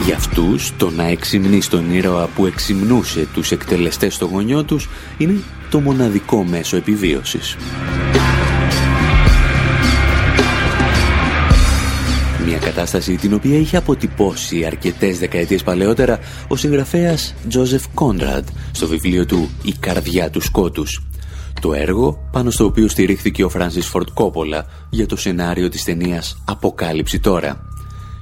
Για 0.08 0.16
αυτούς 0.16 0.72
το 0.78 0.90
να 0.90 1.04
εξυμνεί 1.08 1.62
τον 1.70 1.94
ήρωα 1.94 2.28
που 2.28 2.46
εξυμνούσε 2.46 3.28
τους 3.34 3.52
εκτελεστές 3.52 4.14
στο 4.14 4.26
γονιό 4.26 4.64
τους 4.64 4.90
είναι 5.18 5.40
το 5.70 5.80
μοναδικό 5.80 6.44
μέσο 6.44 6.78
επιβίωσης. 6.78 7.58
Μια 12.46 12.58
κατάσταση 12.58 13.16
την 13.16 13.34
οποία 13.34 13.58
είχε 13.58 13.78
αποτυπώσει 13.78 14.66
αρκετές 14.66 15.20
δεκαετίες 15.20 15.64
παλαιότερα 15.64 16.20
ο 16.48 16.56
συγγραφέας 16.56 17.36
Τζόζεφ 17.48 17.84
Κόντραντ 17.94 18.48
στο 18.72 18.88
βιβλίο 18.88 19.26
του 19.26 19.50
«Η 19.64 19.74
καρδιά 19.80 20.30
του 20.30 20.42
σκότους». 20.42 21.02
Το 21.62 21.74
έργο 21.74 22.28
πάνω 22.32 22.52
στο 22.52 22.66
οποίο 22.66 22.88
στηρίχθηκε 22.88 23.44
ο 23.44 23.50
Φράνσις 23.50 23.88
Φορτ 23.88 24.08
Κόπολα 24.14 24.66
για 24.90 25.06
το 25.06 25.16
σενάριο 25.16 25.70
της 25.70 25.84
ταινίας 25.84 26.44
«Αποκάλυψη 26.46 27.20
τώρα». 27.20 27.68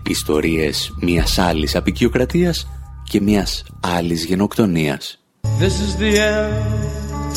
Ιστορίες 0.09 0.93
μιας 1.01 1.37
άλλης 1.37 1.75
απεικιοκρατίας 1.75 2.67
και 3.03 3.21
μιας 3.21 3.63
άλλης 3.79 4.25
γενοκτονίας. 4.25 5.19
This 5.59 5.75
is 5.85 5.95
the 6.03 6.13
end, 6.33 7.33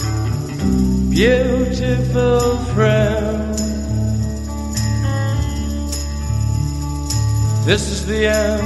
beautiful 1.11 2.43
friend. 2.75 3.55
This 7.69 7.85
is 7.95 8.01
the 8.11 8.21
end, 8.45 8.63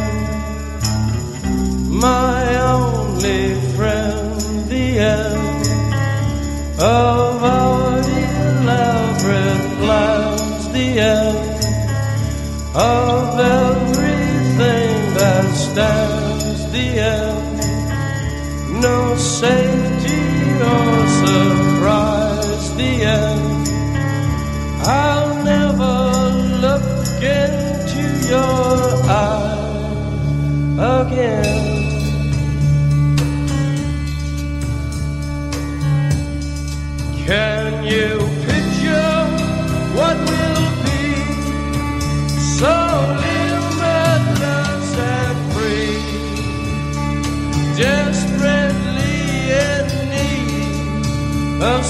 my 2.07 2.43
only 2.75 3.43
friend, 3.77 4.41
the 4.75 4.87
end 5.19 5.65
of 6.79 7.43
our 7.57 7.99
elaborate 8.23 9.65
plans, 9.81 10.63
the 10.77 10.89
end 11.15 11.52
of 12.75 13.38
everything 13.38 15.14
that 15.14 15.55
stands, 15.55 16.73
the 16.73 16.99
end, 16.99 17.59
no 18.81 19.14
safety 19.17 20.23
or 20.73 21.07
surprise, 21.21 22.75
the 22.76 23.02
end. 23.02 23.69
I'll 24.85 25.45
never 25.45 25.95
look 26.64 27.23
into 27.23 28.02
your 28.29 29.05
eyes 29.07 29.83
again. 31.12 31.72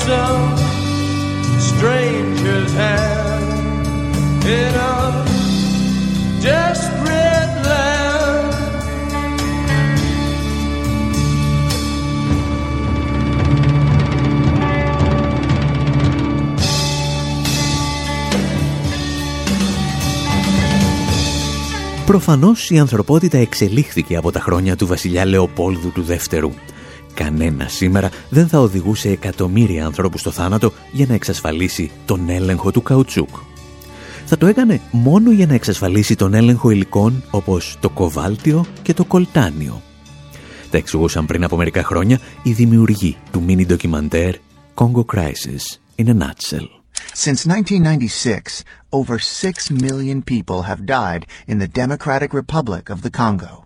Need 0.06 0.12
of 0.12 0.58
some 0.58 1.60
stranger's 1.60 2.72
hand 2.72 4.44
in 4.44 4.74
a 4.74 5.24
desperate 6.40 7.54
land. 7.64 8.02
Προφανώς 22.06 22.70
η 22.70 22.78
ανθρωπότητα 22.78 23.38
εξελίχθηκε 23.38 24.16
από 24.16 24.32
τα 24.32 24.40
χρόνια 24.40 24.76
του 24.76 24.86
βασιλιά 24.86 25.24
Λεοπόλδου 25.24 25.92
του 25.92 26.02
Δεύτερου. 26.02 26.50
Κανένα 27.22 27.68
σήμερα 27.68 28.10
δεν 28.28 28.48
θα 28.48 28.60
οδηγούσε 28.60 29.08
εκατομμύρια 29.08 29.86
ανθρώπους 29.86 30.20
στο 30.20 30.30
θάνατο 30.30 30.72
για 30.92 31.06
να 31.06 31.14
εξασφαλίσει 31.14 31.90
τον 32.04 32.28
έλεγχο 32.28 32.70
του 32.70 32.82
καουτσούκ. 32.82 33.28
Θα 34.26 34.36
το 34.38 34.46
έκανε 34.46 34.80
μόνο 34.90 35.32
για 35.32 35.46
να 35.46 35.54
εξασφαλίσει 35.54 36.16
τον 36.16 36.34
έλεγχο 36.34 36.70
υλικών 36.70 37.22
όπως 37.30 37.76
το 37.80 37.90
κοβάλτιο 37.90 38.64
και 38.82 38.94
το 38.94 39.04
κολτάνιο. 39.04 39.82
Τα 40.70 40.76
εξηγούσαν 40.76 41.26
πριν 41.26 41.44
από 41.44 41.56
μερικά 41.56 41.84
χρόνια 41.84 42.20
οι 42.42 42.52
δημιουργοί 42.52 43.16
του 43.32 43.44
mini 43.48 43.66
ντοκιμαντέρ 43.66 44.34
Congo 44.74 45.04
Crisis 45.14 45.78
in 45.98 46.08
a 46.08 46.14
Nutshell. 46.14 46.68
Since 47.14 47.46
1996, 47.46 48.64
over 48.90 49.18
6 49.18 49.70
million 49.70 50.22
people 50.22 50.62
have 50.62 50.86
died 50.86 51.26
in 51.46 51.58
the 51.58 51.68
Democratic 51.68 52.32
Republic 52.32 52.90
of 52.90 53.02
the 53.02 53.10
Congo. 53.10 53.61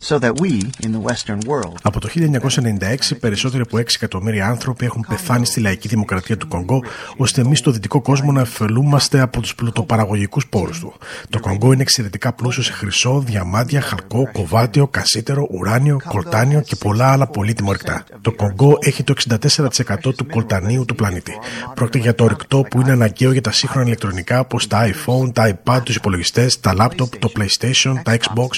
So 0.00 0.18
that 0.18 0.40
we, 0.40 0.50
in 0.86 0.90
the 0.92 1.02
Western 1.10 1.38
world, 1.46 1.74
Από 1.82 2.00
το 2.00 2.08
1996, 2.14 3.18
περισσότεροι 3.20 3.62
από 3.62 3.78
6 3.78 3.84
εκατομμύρια 3.94 4.46
άνθρωποι 4.46 4.84
έχουν 4.84 5.04
πεθάνει 5.08 5.46
στη 5.46 5.60
λαϊκή 5.60 5.88
δημοκρατία 5.88 6.36
του 6.36 6.48
Κονγκό, 6.48 6.82
ώστε 7.16 7.40
εμείς 7.40 7.58
στο 7.58 7.70
δυτικό 7.70 8.00
κόσμο 8.00 8.32
να 8.32 8.40
ωφελούμαστε 8.40 9.20
από 9.20 9.40
τους 9.40 9.54
πλουτοπαραγωγικούς 9.54 10.46
πόρους 10.46 10.78
του. 10.78 10.94
Το 11.30 11.40
Κονγκό 11.40 11.72
είναι 11.72 11.82
εξαιρετικά 11.82 12.32
πλούσιο 12.32 12.62
σε 12.62 12.72
χρυσό, 12.72 13.20
διαμάντια, 13.26 13.80
χαλκό, 13.80 14.30
κοβάτιο, 14.32 14.86
κασίτερο, 14.86 15.46
ουράνιο, 15.50 16.00
κολτάνιο 16.08 16.60
και 16.60 16.76
πολλά 16.76 17.12
άλλα 17.12 17.26
πολύτιμα 17.26 17.68
ορυκτά. 17.68 18.04
Το 18.20 18.32
Κονγκό 18.32 18.78
έχει 18.80 19.02
το 19.02 19.14
64% 19.28 20.14
του 20.16 20.26
κολτανίου 20.26 20.84
του 20.84 20.94
πλανήτη. 20.94 21.32
Πρόκειται 21.74 21.98
για 21.98 22.14
το 22.14 22.24
ορυκτό 22.24 22.62
που 22.70 22.80
είναι 22.80 22.92
αναγκαίο 22.92 23.32
για 23.32 23.40
τα 23.40 23.52
σύγχρονα 23.52 23.86
ηλεκτρονικά 23.86 24.40
όπως 24.40 24.66
τα 24.66 24.88
iPhone, 24.88 25.32
τα 25.32 25.58
iPad, 25.64 25.80
τους 25.84 25.96
υπολογιστές, 25.96 26.60
τα 26.60 26.74
laptop, 26.78 27.08
το 27.18 27.32
PlayStation, 27.38 27.94
τα 28.02 28.16
Xbox, 28.16 28.48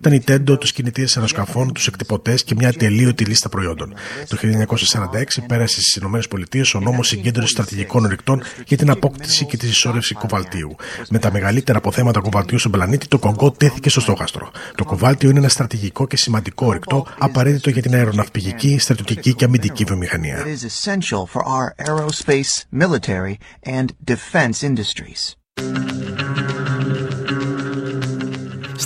τα 0.00 0.10
Nintendo, 0.10 0.58
τους 0.60 0.67
κινητήρες 0.72 1.16
αεροσκαφών, 1.16 1.72
τους 1.72 1.86
εκτυπωτές 1.86 2.44
και 2.44 2.54
μια 2.54 2.72
τελείωτη 2.72 3.24
λίστα 3.24 3.48
προϊόντων. 3.48 3.94
Το 4.28 4.36
1946 4.36 5.42
πέρασε 5.46 5.80
στις 5.80 5.96
ΗΠΑ 5.96 6.78
ο 6.78 6.80
νόμος 6.80 7.08
συγκέντρωσης 7.08 7.50
στρατηγικών 7.50 8.04
ορυκτών 8.04 8.42
για 8.66 8.76
την 8.76 8.90
απόκτηση 8.90 9.44
και 9.44 9.56
τη 9.56 9.66
ισόρρευση 9.66 10.14
κοβαλτίου. 10.14 10.76
Με 11.08 11.18
τα 11.18 11.32
μεγαλύτερα 11.32 11.78
αποθέματα 11.78 12.20
κοβαλτίου 12.20 12.58
στον 12.58 12.72
πλανήτη, 12.72 13.08
το 13.08 13.18
Κονγκό 13.18 13.50
τέθηκε 13.50 13.88
στο 13.88 14.00
στόχαστρο. 14.00 14.50
Το 14.74 14.84
κοβάλτιο 14.84 15.30
είναι 15.30 15.38
ένα 15.38 15.48
στρατηγικό 15.48 16.06
και 16.06 16.16
σημαντικό 16.16 16.66
ορυκτό, 16.66 17.06
απαραίτητο 17.18 17.70
για 17.70 17.82
την 17.82 17.94
αεροναυπηγική, 17.94 18.78
στρατιωτική 18.78 19.34
και 19.34 19.44
αμυντική 19.44 19.84
βιομηχανία. 19.84 20.46
it 20.48 20.48
is 20.48 20.64
essential 20.64 21.26
for 21.26 21.44
our 21.44 21.74
aerospace, 21.78 22.64
military, 22.70 23.38
and 23.62 23.94
defense 24.04 24.62
industries. 24.62 25.36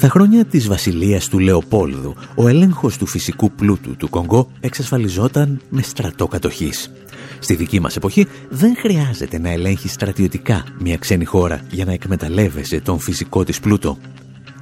Στα 0.02 0.10
χρόνια 0.10 0.44
της 0.44 0.68
βασιλείας 0.68 1.28
του 1.28 1.38
Λεοπόλδου, 1.38 2.14
ο 2.34 2.48
έλεγχος 2.48 2.98
του 2.98 3.06
φυσικού 3.06 3.52
πλούτου 3.52 3.96
του 3.96 4.08
Κονγκό 4.08 4.50
εξασφαλιζόταν 4.60 5.60
με 5.68 5.82
στρατό 5.82 6.26
κατοχής. 6.26 6.92
Στη 7.38 7.54
δική 7.54 7.80
μας 7.80 7.96
εποχή 7.96 8.26
δεν 8.48 8.76
χρειάζεται 8.76 9.38
να 9.38 9.50
ελέγχεις 9.50 9.92
στρατιωτικά 9.92 10.64
μια 10.78 10.96
ξένη 10.96 11.24
χώρα 11.24 11.66
για 11.70 11.84
να 11.84 11.92
εκμεταλλεύεσαι 11.92 12.80
τον 12.80 12.98
φυσικό 12.98 13.44
της 13.44 13.60
πλούτο. 13.60 13.98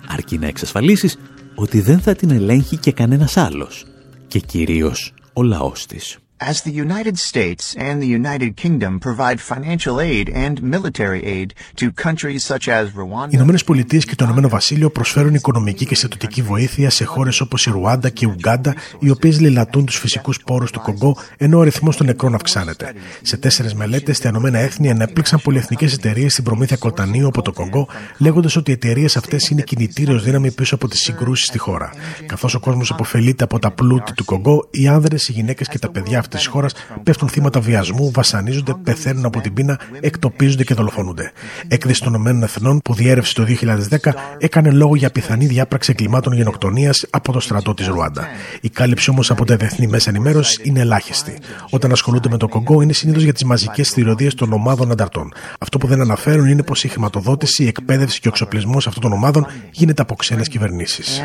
Αρκεί 0.08 0.38
να 0.38 0.46
εξασφαλίσεις 0.46 1.18
ότι 1.54 1.80
δεν 1.80 2.00
θα 2.00 2.14
την 2.14 2.30
ελέγχει 2.30 2.76
και 2.76 2.92
κανένας 2.92 3.36
άλλος 3.36 3.84
και 4.26 4.38
κυρίως 4.38 5.14
ο 5.32 5.42
λαός 5.42 5.86
της. 5.86 6.18
As 6.42 6.62
the 6.62 6.72
United 6.72 7.18
States 7.18 7.74
and 7.76 8.00
the 8.00 8.10
United 8.20 8.56
Kingdom 8.56 8.98
provide 8.98 9.38
financial 9.42 10.00
aid 10.00 10.26
and 10.44 10.62
military 10.62 11.22
aid 11.36 11.48
to 11.76 11.86
countries 11.92 12.42
such 12.52 12.66
as 12.68 12.86
Οι 12.86 12.92
Rwanda, 12.96 13.28
Ηνωμένες 13.30 13.64
Πολιτείες 13.64 14.04
και 14.04 14.14
το 14.14 14.24
Ηνωμένο 14.24 14.48
Βασίλειο 14.48 14.90
προσφέρουν 14.90 15.34
οικονομική 15.34 15.86
και 15.86 15.94
στρατιωτική 15.94 16.42
βοήθεια 16.42 16.90
σε 16.90 17.04
χώρες 17.04 17.40
όπως 17.40 17.66
η 17.66 17.70
Ρουάντα 17.70 18.08
και 18.08 18.26
η 18.26 18.28
Ουγγάντα, 18.28 18.74
οι 18.98 19.10
οποίες 19.10 19.40
λαιλατούν 19.40 19.84
τους 19.84 19.98
φυσικούς 19.98 20.40
πόρους 20.42 20.70
του 20.70 20.80
Κονγκό, 20.80 21.16
ενώ 21.36 21.58
ο 21.58 21.60
αριθμό 21.60 21.90
των 21.90 22.06
νεκρών 22.06 22.34
αυξάνεται. 22.34 22.92
Σε 23.22 23.36
τέσσερι 23.36 23.74
μελέτες, 23.74 24.18
τα 24.18 24.28
Ηνωμένα 24.28 24.58
Έθνη 24.58 24.90
ανέπληξαν 24.90 25.40
πολυεθνικές 25.42 25.92
εταιρείες 25.92 26.32
στην 26.32 26.44
προμήθεια 26.44 26.76
κολτανίου 26.76 27.26
από 27.26 27.42
το 27.42 27.52
Κονγκό, 27.52 27.88
λέγοντας 28.18 28.56
ότι 28.56 28.70
οι 28.70 28.74
εταιρείες 28.74 29.16
αυτές 29.16 29.48
είναι 29.48 29.62
κινητήριος 29.62 30.24
δύναμη 30.24 30.50
πίσω 30.50 30.74
από 30.74 30.88
τις 30.88 31.00
συγκρούσεις 31.00 31.46
στη 31.46 31.58
χώρα. 31.58 31.90
Καθώς 32.26 32.54
ο 32.54 32.60
κόσμος 32.60 32.90
αποφελείται 32.90 33.44
από 33.44 33.58
τα 33.58 33.70
πλούτη 33.70 34.12
του 34.12 34.24
Κονγκό, 34.24 34.68
οι 34.70 34.88
άνδρες, 34.88 35.28
οι 35.28 35.32
γυναίκες 35.32 35.68
και 35.68 35.78
τα 35.78 35.90
παιδιά 35.90 36.18
αυτής 36.36 36.40
της 36.40 36.46
χώρας 36.46 36.72
πέφτουν 37.02 37.28
θύματα 37.28 37.60
βιασμού, 37.60 38.10
βασανίζονται, 38.10 38.74
πεθαίνουν 38.82 39.24
από 39.24 39.40
την 39.40 39.52
πείνα, 39.54 39.80
εκτοπίζονται 40.00 40.64
και 40.64 40.74
δολοφονούνται. 40.74 41.32
Έκθεση 41.68 42.00
των 42.00 42.12
Ηνωμένων 42.14 42.42
Εθνών 42.42 42.80
που 42.84 42.94
διέρευσε 42.94 43.34
το 43.34 43.44
2010 43.44 44.14
έκανε 44.38 44.70
λόγο 44.70 44.96
για 44.96 45.10
πιθανή 45.10 45.46
διάπραξη 45.46 45.90
εγκλημάτων 45.90 46.32
γενοκτονίας 46.32 47.06
από 47.10 47.32
το 47.32 47.40
στρατό 47.40 47.74
της 47.74 47.86
Ρουάντα. 47.86 48.28
Η 48.60 48.68
κάλυψη 48.68 49.10
όμως 49.10 49.30
από 49.30 49.44
τα 49.44 49.56
διεθνή 49.56 49.86
μέσα 49.86 50.10
ενημέρωσης 50.10 50.58
είναι 50.62 50.80
ελάχιστη. 50.80 51.38
Όταν 51.70 51.92
ασχολούνται 51.92 52.28
με 52.28 52.36
το 52.36 52.48
Κονγκό 52.48 52.80
είναι 52.80 52.92
συνήθως 52.92 53.22
για 53.22 53.32
τις 53.32 53.44
μαζικές 53.44 53.90
θηριωδίε 53.90 54.32
των 54.32 54.52
ομάδων 54.52 54.90
ανταρτών. 54.90 55.32
Αυτό 55.60 55.78
που 55.78 55.86
δεν 55.86 56.00
αναφέρουν 56.00 56.46
είναι 56.46 56.62
πως 56.62 56.84
η 56.84 56.88
χρηματοδότηση, 56.88 57.64
η 57.64 57.66
εκπαίδευση 57.66 58.20
και 58.20 58.28
ο 58.28 58.30
εξοπλισμός 58.30 58.86
αυτών 58.86 59.02
των 59.02 59.12
ομάδων 59.12 59.46
γίνεται 59.70 60.02
από 60.02 60.14
ξένες 60.14 60.48
κυβερνήσεις. 60.48 61.24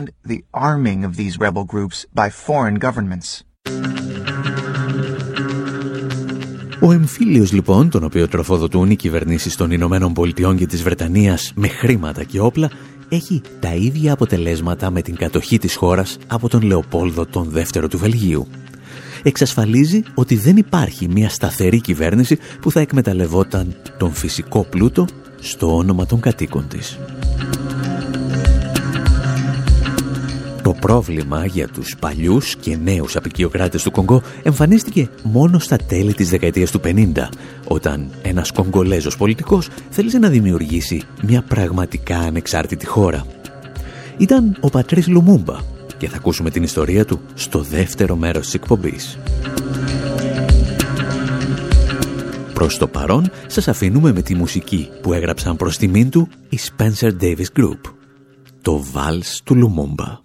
Ο 6.85 6.91
εμφύλιος 6.91 7.51
λοιπόν, 7.51 7.89
τον 7.89 8.03
οποίο 8.03 8.27
τροφοδοτούν 8.27 8.89
οι 8.89 8.95
κυβερνήσεις 8.95 9.55
των 9.55 9.71
Ηνωμένων 9.71 10.13
Πολιτειών 10.13 10.57
και 10.57 10.65
της 10.65 10.83
Βρετανίας 10.83 11.51
με 11.55 11.67
χρήματα 11.67 12.23
και 12.23 12.39
όπλα, 12.39 12.69
έχει 13.09 13.41
τα 13.59 13.73
ίδια 13.73 14.13
αποτελέσματα 14.13 14.91
με 14.91 15.01
την 15.01 15.15
κατοχή 15.15 15.57
της 15.57 15.75
χώρας 15.75 16.17
από 16.27 16.49
τον 16.49 16.61
Λεοπόλδο 16.61 17.25
τον 17.25 17.49
δεύτερο 17.49 17.87
του 17.87 17.97
Βελγίου. 17.97 18.47
Εξασφαλίζει 19.23 20.03
ότι 20.13 20.35
δεν 20.35 20.57
υπάρχει 20.57 21.07
μια 21.07 21.29
σταθερή 21.29 21.81
κυβέρνηση 21.81 22.37
που 22.61 22.71
θα 22.71 22.79
εκμεταλλευόταν 22.79 23.75
τον 23.97 24.13
φυσικό 24.13 24.65
πλούτο 24.69 25.05
στο 25.39 25.75
όνομα 25.75 26.05
των 26.05 26.19
κατοίκων 26.19 26.67
της. 26.67 26.97
Το 30.65 30.73
πρόβλημα 30.73 31.45
για 31.45 31.67
τους 31.67 31.95
παλιούς 31.99 32.55
και 32.55 32.77
νέους 32.77 33.15
απικιοκράτες 33.15 33.83
του 33.83 33.91
Κονγκό 33.91 34.21
εμφανίστηκε 34.43 35.09
μόνο 35.23 35.59
στα 35.59 35.75
τέλη 35.75 36.13
της 36.13 36.29
δεκαετίας 36.29 36.71
του 36.71 36.79
50, 36.83 37.29
όταν 37.67 38.09
ένας 38.21 38.51
Κογκολέζος 38.51 39.17
πολιτικός 39.17 39.69
θέλησε 39.89 40.17
να 40.17 40.29
δημιουργήσει 40.29 41.01
μια 41.23 41.41
πραγματικά 41.41 42.17
ανεξάρτητη 42.17 42.85
χώρα. 42.85 43.25
Ήταν 44.17 44.57
ο 44.59 44.69
Πατρίς 44.69 45.07
Λουμούμπα 45.07 45.57
και 45.97 46.09
θα 46.09 46.15
ακούσουμε 46.15 46.49
την 46.49 46.63
ιστορία 46.63 47.05
του 47.05 47.19
στο 47.33 47.61
δεύτερο 47.61 48.15
μέρος 48.15 48.45
της 48.45 48.53
εκπομπής. 48.53 49.17
Προς 52.53 52.77
το 52.77 52.87
παρόν 52.87 53.31
σας 53.47 53.67
αφήνουμε 53.67 54.13
με 54.13 54.21
τη 54.21 54.35
μουσική 54.35 54.89
που 55.01 55.13
έγραψαν 55.13 55.55
προς 55.55 55.77
τιμήν 55.77 56.09
του 56.09 56.27
η 56.49 56.59
Spencer 56.61 57.11
Davis 57.21 57.59
Group. 57.59 57.79
Το 58.61 58.83
Vals 58.93 59.39
του 59.43 59.55
Λουμούμπα. 59.55 60.24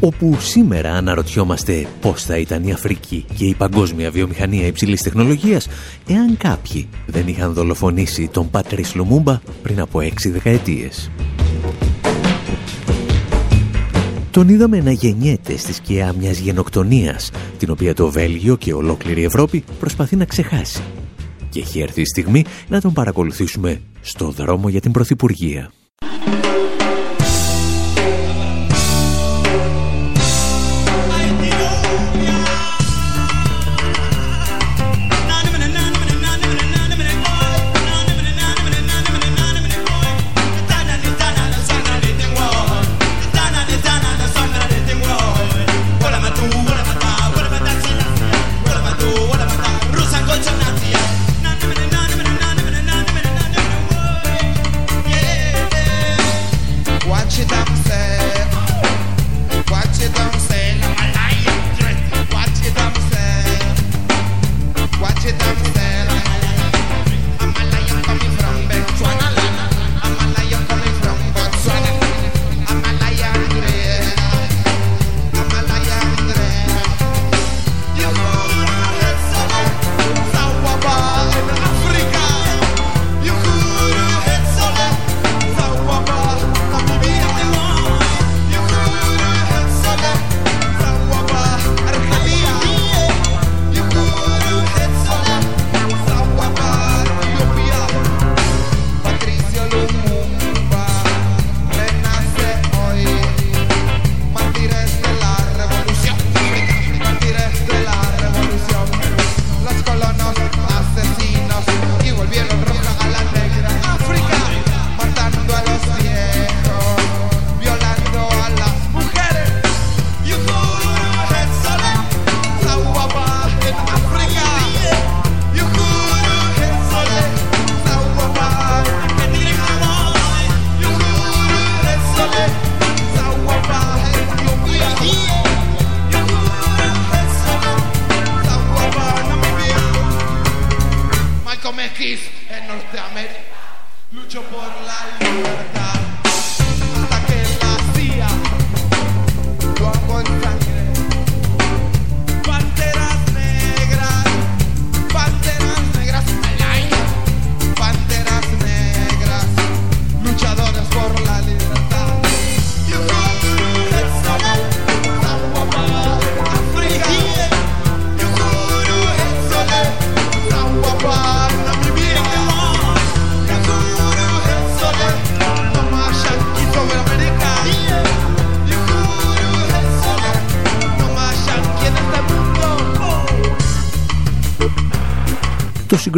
Όπου 0.00 0.36
σήμερα 0.40 0.92
αναρωτιόμαστε 0.92 1.86
πώς 2.00 2.22
θα 2.22 2.38
ήταν 2.38 2.64
η 2.64 2.72
Αφρική 2.72 3.24
και 3.34 3.44
η 3.44 3.54
παγκόσμια 3.54 4.10
βιομηχανία 4.10 4.66
υψηλής 4.66 5.02
τεχνολογίας 5.02 5.68
εάν 6.06 6.36
κάποιοι 6.36 6.88
δεν 7.06 7.28
είχαν 7.28 7.52
δολοφονήσει 7.52 8.28
τον 8.28 8.50
Πατρίς 8.50 8.94
Λουμούμπα 8.94 9.40
πριν 9.62 9.80
από 9.80 10.00
έξι 10.00 10.30
δεκαετίες. 10.30 11.10
Τον 14.30 14.48
είδαμε 14.48 14.80
να 14.80 14.90
γεννιέται 14.90 15.56
στη 15.56 15.72
σκιά 15.72 16.14
μιας 16.18 16.38
γενοκτονίας, 16.38 17.30
την 17.58 17.70
οποία 17.70 17.94
το 17.94 18.10
Βέλγιο 18.10 18.56
και 18.56 18.74
ολόκληρη 18.74 19.24
Ευρώπη 19.24 19.64
προσπαθεί 19.78 20.16
να 20.16 20.24
ξεχάσει. 20.24 20.82
Και 21.48 21.60
έχει 21.60 21.80
έρθει 21.80 22.00
η 22.00 22.06
στιγμή 22.06 22.44
να 22.68 22.80
τον 22.80 22.92
παρακολουθήσουμε 22.92 23.80
στο 24.00 24.30
δρόμο 24.30 24.68
για 24.68 24.80
την 24.80 24.92
Πρωθυπουργία. 24.92 25.70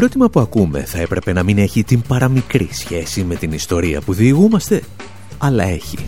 Συγκρότημα 0.00 0.30
που 0.30 0.40
ακούμε 0.40 0.80
θα 0.80 1.00
έπρεπε 1.00 1.32
να 1.32 1.42
μην 1.42 1.58
έχει 1.58 1.84
την 1.84 2.02
παραμικρή 2.02 2.68
σχέση 2.72 3.24
με 3.24 3.34
την 3.34 3.52
ιστορία 3.52 4.00
που 4.00 4.12
διηγούμαστε, 4.12 4.82
αλλά 5.38 5.64
έχει. 5.64 5.98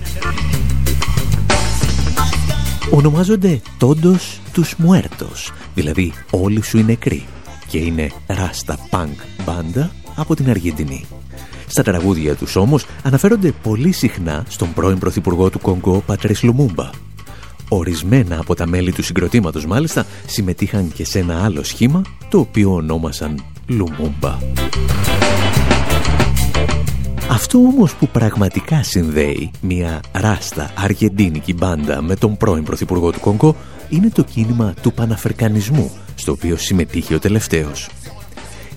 Ονομάζονται 2.90 3.60
τόντος 3.78 4.40
τους 4.52 4.74
μουέρτος, 4.78 5.52
δηλαδή 5.74 6.12
όλοι 6.30 6.62
σου 6.62 6.78
οι 6.78 6.82
νεκροί 6.82 7.26
και 7.68 7.78
είναι 7.78 8.10
ράστα 8.26 8.78
πανκ 8.90 9.18
μπάντα 9.44 9.90
από 10.14 10.34
την 10.34 10.50
Αργεντινή. 10.50 11.04
Στα 11.66 11.82
τραγούδια 11.82 12.34
τους 12.34 12.56
όμως 12.56 12.86
αναφέρονται 13.02 13.52
πολύ 13.62 13.92
συχνά 13.92 14.44
στον 14.48 14.72
πρώην 14.72 14.98
πρωθυπουργό 14.98 15.50
του 15.50 15.58
Κονγκό 15.58 16.02
Πατρές 16.06 16.42
Λουμούμπα. 16.42 16.90
Ορισμένα 17.68 18.38
από 18.38 18.54
τα 18.54 18.66
μέλη 18.66 18.92
του 18.92 19.02
συγκροτήματος 19.02 19.66
μάλιστα 19.66 20.06
συμμετείχαν 20.26 20.92
και 20.92 21.04
σε 21.04 21.18
ένα 21.18 21.44
άλλο 21.44 21.62
σχήμα 21.62 22.02
το 22.28 22.38
οποίο 22.38 22.74
ονόμασαν 22.74 23.44
Λουμούμπα. 23.70 24.38
Αυτό 27.30 27.58
όμως 27.58 27.94
που 27.94 28.08
πραγματικά 28.08 28.82
συνδέει 28.82 29.50
μια 29.60 30.00
ράστα 30.12 30.70
αργεντίνικη 30.76 31.54
μπάντα 31.54 32.02
με 32.02 32.16
τον 32.16 32.36
πρώην 32.36 32.64
Πρωθυπουργό 32.64 33.10
του 33.10 33.20
Κονγκό 33.20 33.56
είναι 33.88 34.08
το 34.08 34.22
κίνημα 34.24 34.74
του 34.82 34.92
Παναφρικανισμού, 34.92 35.90
στο 36.14 36.32
οποίο 36.32 36.56
συμμετείχε 36.56 37.14
ο 37.14 37.18
τελευταίος. 37.18 37.88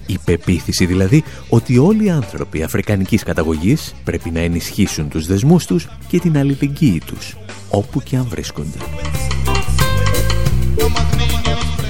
Η 0.05 0.17
πεποίθηση 0.25 0.85
δηλαδή 0.85 1.23
ότι 1.49 1.77
όλοι 1.77 2.05
οι 2.05 2.09
άνθρωποι 2.09 2.63
αφρικανικής 2.63 3.23
καταγωγής 3.23 3.93
πρέπει 4.03 4.29
να 4.29 4.39
ενισχύσουν 4.39 5.09
τους 5.09 5.27
δεσμούς 5.27 5.65
τους 5.65 5.87
και 6.07 6.19
την 6.19 6.37
αλληλεγγύη 6.37 7.01
τους, 7.05 7.35
όπου 7.69 8.01
και 8.01 8.15
αν 8.15 8.25
βρίσκονται. 8.29 8.77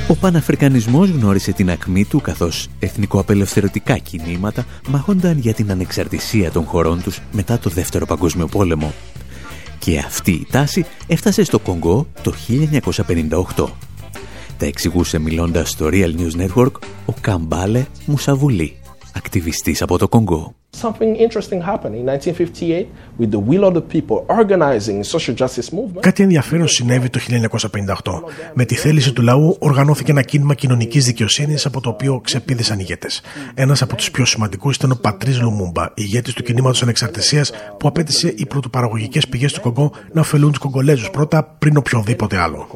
Ο 0.07 0.15
Παναφρικανισμός 0.15 1.09
γνώρισε 1.09 1.51
την 1.51 1.69
ακμή 1.71 2.05
του 2.05 2.21
καθώς 2.21 2.67
εθνικοαπελευθερωτικά 2.79 3.97
κινήματα 3.97 4.65
μαχόνταν 4.89 5.37
για 5.37 5.53
την 5.53 5.71
ανεξαρτησία 5.71 6.51
των 6.51 6.63
χωρών 6.63 7.03
τους 7.03 7.21
μετά 7.31 7.59
το 7.59 7.69
Δεύτερο 7.69 8.05
Παγκόσμιο 8.05 8.47
Πόλεμο. 8.47 8.93
Και 9.79 9.97
αυτή 9.97 10.31
η 10.31 10.47
τάση 10.51 10.85
έφτασε 11.07 11.43
στο 11.43 11.59
Κονγκό 11.59 12.07
το 12.21 12.33
1958. 13.57 13.65
Τα 14.57 14.65
εξηγούσε 14.65 15.19
μιλώντας 15.19 15.69
στο 15.69 15.89
Real 15.91 16.13
News 16.17 16.47
Network 16.47 16.71
ο 17.05 17.13
Καμπάλε 17.21 17.85
Μουσαβουλή, 18.05 18.77
ακτιβιστής 19.13 19.81
από 19.81 19.97
το 19.97 20.07
Κονγκό. 20.07 20.55
Κάτι 25.99 26.23
ενδιαφέρον 26.23 26.67
συνέβη 26.67 27.09
το 27.09 27.19
1958. 27.19 28.23
Με 28.53 28.65
τη 28.65 28.75
θέληση 28.75 29.13
του 29.13 29.21
λαού 29.21 29.55
οργανώθηκε 29.59 30.11
ένα 30.11 30.21
κίνημα 30.21 30.53
κοινωνικής 30.53 31.05
δικαιοσύνης 31.05 31.65
από 31.65 31.81
το 31.81 31.89
οποίο 31.89 32.19
ξεπίδησαν 32.23 32.79
ηγέτες. 32.79 33.21
Ένας 33.53 33.81
από 33.81 33.95
τους 33.95 34.11
πιο 34.11 34.25
σημαντικούς 34.25 34.75
ήταν 34.75 34.91
ο 34.91 34.97
Πατρίς 35.01 35.41
Λουμούμπα, 35.41 35.91
ηγέτης 35.93 36.33
του 36.33 36.43
κινήματος 36.43 36.81
Ανεξαρτησίας, 36.83 37.51
που 37.77 37.87
απέτησε 37.87 38.33
οι 38.37 38.45
πρωτοπαραγωγικές 38.45 39.27
πηγές 39.27 39.53
του 39.53 39.61
Κογκό 39.61 39.91
να 40.11 40.21
ωφελούν 40.21 40.49
τους 40.49 40.59
Κογκολέζους 40.59 41.09
πρώτα 41.09 41.55
πριν 41.59 41.77
οποιοδήποτε 41.77 42.37
άλλο. 42.37 42.67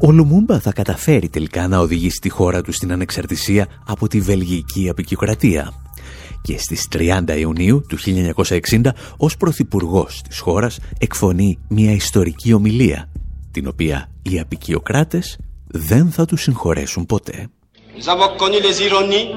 Ο 0.00 0.12
Λουμούμπα 0.12 0.60
θα 0.60 0.72
καταφέρει 0.72 1.28
τελικά 1.28 1.68
να 1.68 1.78
οδηγήσει 1.78 2.18
τη 2.20 2.28
χώρα 2.28 2.62
του 2.62 2.72
στην 2.72 2.92
ανεξαρτησία 2.92 3.66
από 3.86 4.08
τη 4.08 4.20
βελγική 4.20 4.88
απεικιοκρατία. 4.88 5.72
και 6.42 6.58
στις 6.58 6.88
30 6.92 7.38
Ιουνίου 7.38 7.84
του 7.88 7.98
1960 8.72 8.80
ως 9.16 9.36
πρωθυπουργός 9.36 10.22
της 10.28 10.38
χώρας 10.38 10.78
εκφωνεί 10.98 11.58
μια 11.68 11.92
ιστορική 11.92 12.52
ομιλία 12.52 13.08
την 13.50 13.66
οποία 13.66 14.10
οι 14.22 14.38
απικιοκράτες 14.38 15.38
δεν 15.66 16.10
θα 16.10 16.24
τους 16.24 16.42
συγχωρέσουν 16.42 17.06
ποτέ. 17.06 17.48
Nous 17.98 18.08
avons 18.14 18.30
connu 18.42 18.58
les 18.68 18.78
ironies, 18.88 19.28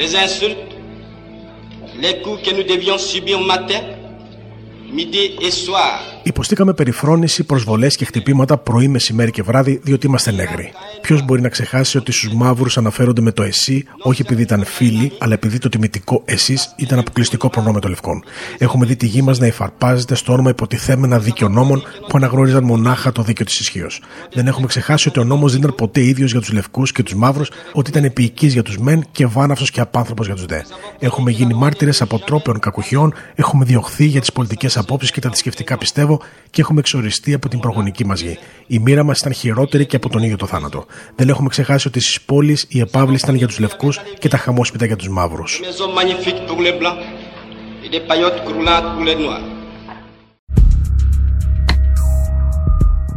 les 0.00 0.10
insultes, 0.24 0.74
les 2.02 2.14
coups 2.22 2.40
que 2.44 2.52
nous 2.56 2.66
devions 2.74 2.98
subir 3.12 3.38
matin, 3.52 3.82
midi 4.96 5.24
et 5.46 5.52
soir. 5.64 6.13
Υποστήκαμε 6.26 6.72
περιφρόνηση, 6.72 7.44
προσβολές 7.44 7.96
και 7.96 8.04
χτυπήματα 8.04 8.58
πρωί, 8.58 8.88
μεσημέρι 8.88 9.30
και 9.30 9.42
βράδυ, 9.42 9.80
διότι 9.82 10.06
είμαστε 10.06 10.32
νέγροι. 10.32 10.72
Ποιος 11.00 11.24
μπορεί 11.24 11.40
να 11.40 11.48
ξεχάσει 11.48 11.96
ότι 11.96 12.12
στους 12.12 12.34
μαύρους 12.34 12.78
αναφέρονται 12.78 13.20
με 13.20 13.32
το 13.32 13.42
εσύ, 13.42 13.84
όχι 14.02 14.22
επειδή 14.22 14.42
ήταν 14.42 14.64
φίλοι, 14.64 15.12
αλλά 15.18 15.34
επειδή 15.34 15.58
το 15.58 15.68
τιμητικό 15.68 16.22
εσείς 16.24 16.74
ήταν 16.76 16.98
αποκλειστικό 16.98 17.48
προνόμιο 17.48 17.80
των 17.80 17.90
λευκών. 17.90 18.24
Έχουμε 18.58 18.86
δει 18.86 18.96
τη 18.96 19.06
γη 19.06 19.22
μας 19.22 19.38
να 19.38 19.46
υφαρπάζεται 19.46 20.14
στο 20.14 20.32
όνομα 20.32 20.50
υποτιθέμενα 20.50 21.18
δίκαιο 21.18 21.48
νόμων 21.48 21.82
που 22.08 22.16
αναγνώριζαν 22.16 22.64
μονάχα 22.64 23.12
το 23.12 23.22
δίκαιο 23.22 23.46
της 23.46 23.60
ισχύως. 23.60 24.00
Δεν 24.32 24.46
έχουμε 24.46 24.66
ξεχάσει 24.66 25.08
ότι 25.08 25.20
ο 25.20 25.24
νόμος 25.24 25.52
δεν 25.52 25.60
ήταν 25.60 25.74
ποτέ 25.74 26.00
ίδιος 26.00 26.30
για 26.30 26.40
τους 26.40 26.52
λευκούς 26.52 26.92
και 26.92 27.02
τους 27.02 27.14
μαύρους, 27.14 27.50
ότι 27.72 27.90
ήταν 27.90 28.04
επίοικη 28.04 28.46
για 28.46 28.62
τους 28.62 28.78
μεν 28.78 29.06
και 29.12 29.26
βάναυσος 29.26 29.70
και 29.70 29.80
απάνθρωπος 29.80 30.26
για 30.26 30.34
τους 30.34 30.44
δε. 30.44 30.60
Έχουμε 30.98 31.30
γίνει 31.30 31.54
μάρτυρες 31.54 32.02
αποτρόπαιων 32.02 32.58
κακουχιών, 32.58 33.14
έχουμε 33.34 33.64
διωχθεί 33.64 34.04
για 34.04 34.20
τις 34.20 34.32
πολιτικές 34.32 34.76
απόψεις 34.76 35.10
και 35.10 35.20
τα 35.20 35.28
θρησκευτικά 35.28 35.78
πιστεύω 35.78 36.13
και 36.50 36.60
έχουμε 36.60 36.80
εξοριστεί 36.80 37.34
από 37.34 37.48
την 37.48 37.58
προγονική 37.60 38.06
μας 38.06 38.20
γη. 38.20 38.38
Η 38.66 38.78
μοίρα 38.78 39.04
μας 39.04 39.18
ήταν 39.18 39.32
χειρότερη 39.32 39.86
και 39.86 39.96
από 39.96 40.08
τον 40.08 40.22
ίδιο 40.22 40.36
το 40.36 40.46
θάνατο. 40.46 40.84
Δεν 41.16 41.28
έχουμε 41.28 41.48
ξεχάσει 41.48 41.88
ότι 41.88 42.00
στις 42.00 42.20
πόλεις 42.20 42.66
οι 42.68 42.80
επάβλη 42.80 43.14
ήταν 43.14 43.34
για 43.34 43.46
τους 43.46 43.58
λευκούς 43.58 44.00
και 44.18 44.28
τα 44.28 44.36
χαμόσπιτα 44.36 44.86
για 44.86 44.96
τους 44.96 45.08
μαύρους. 45.08 45.60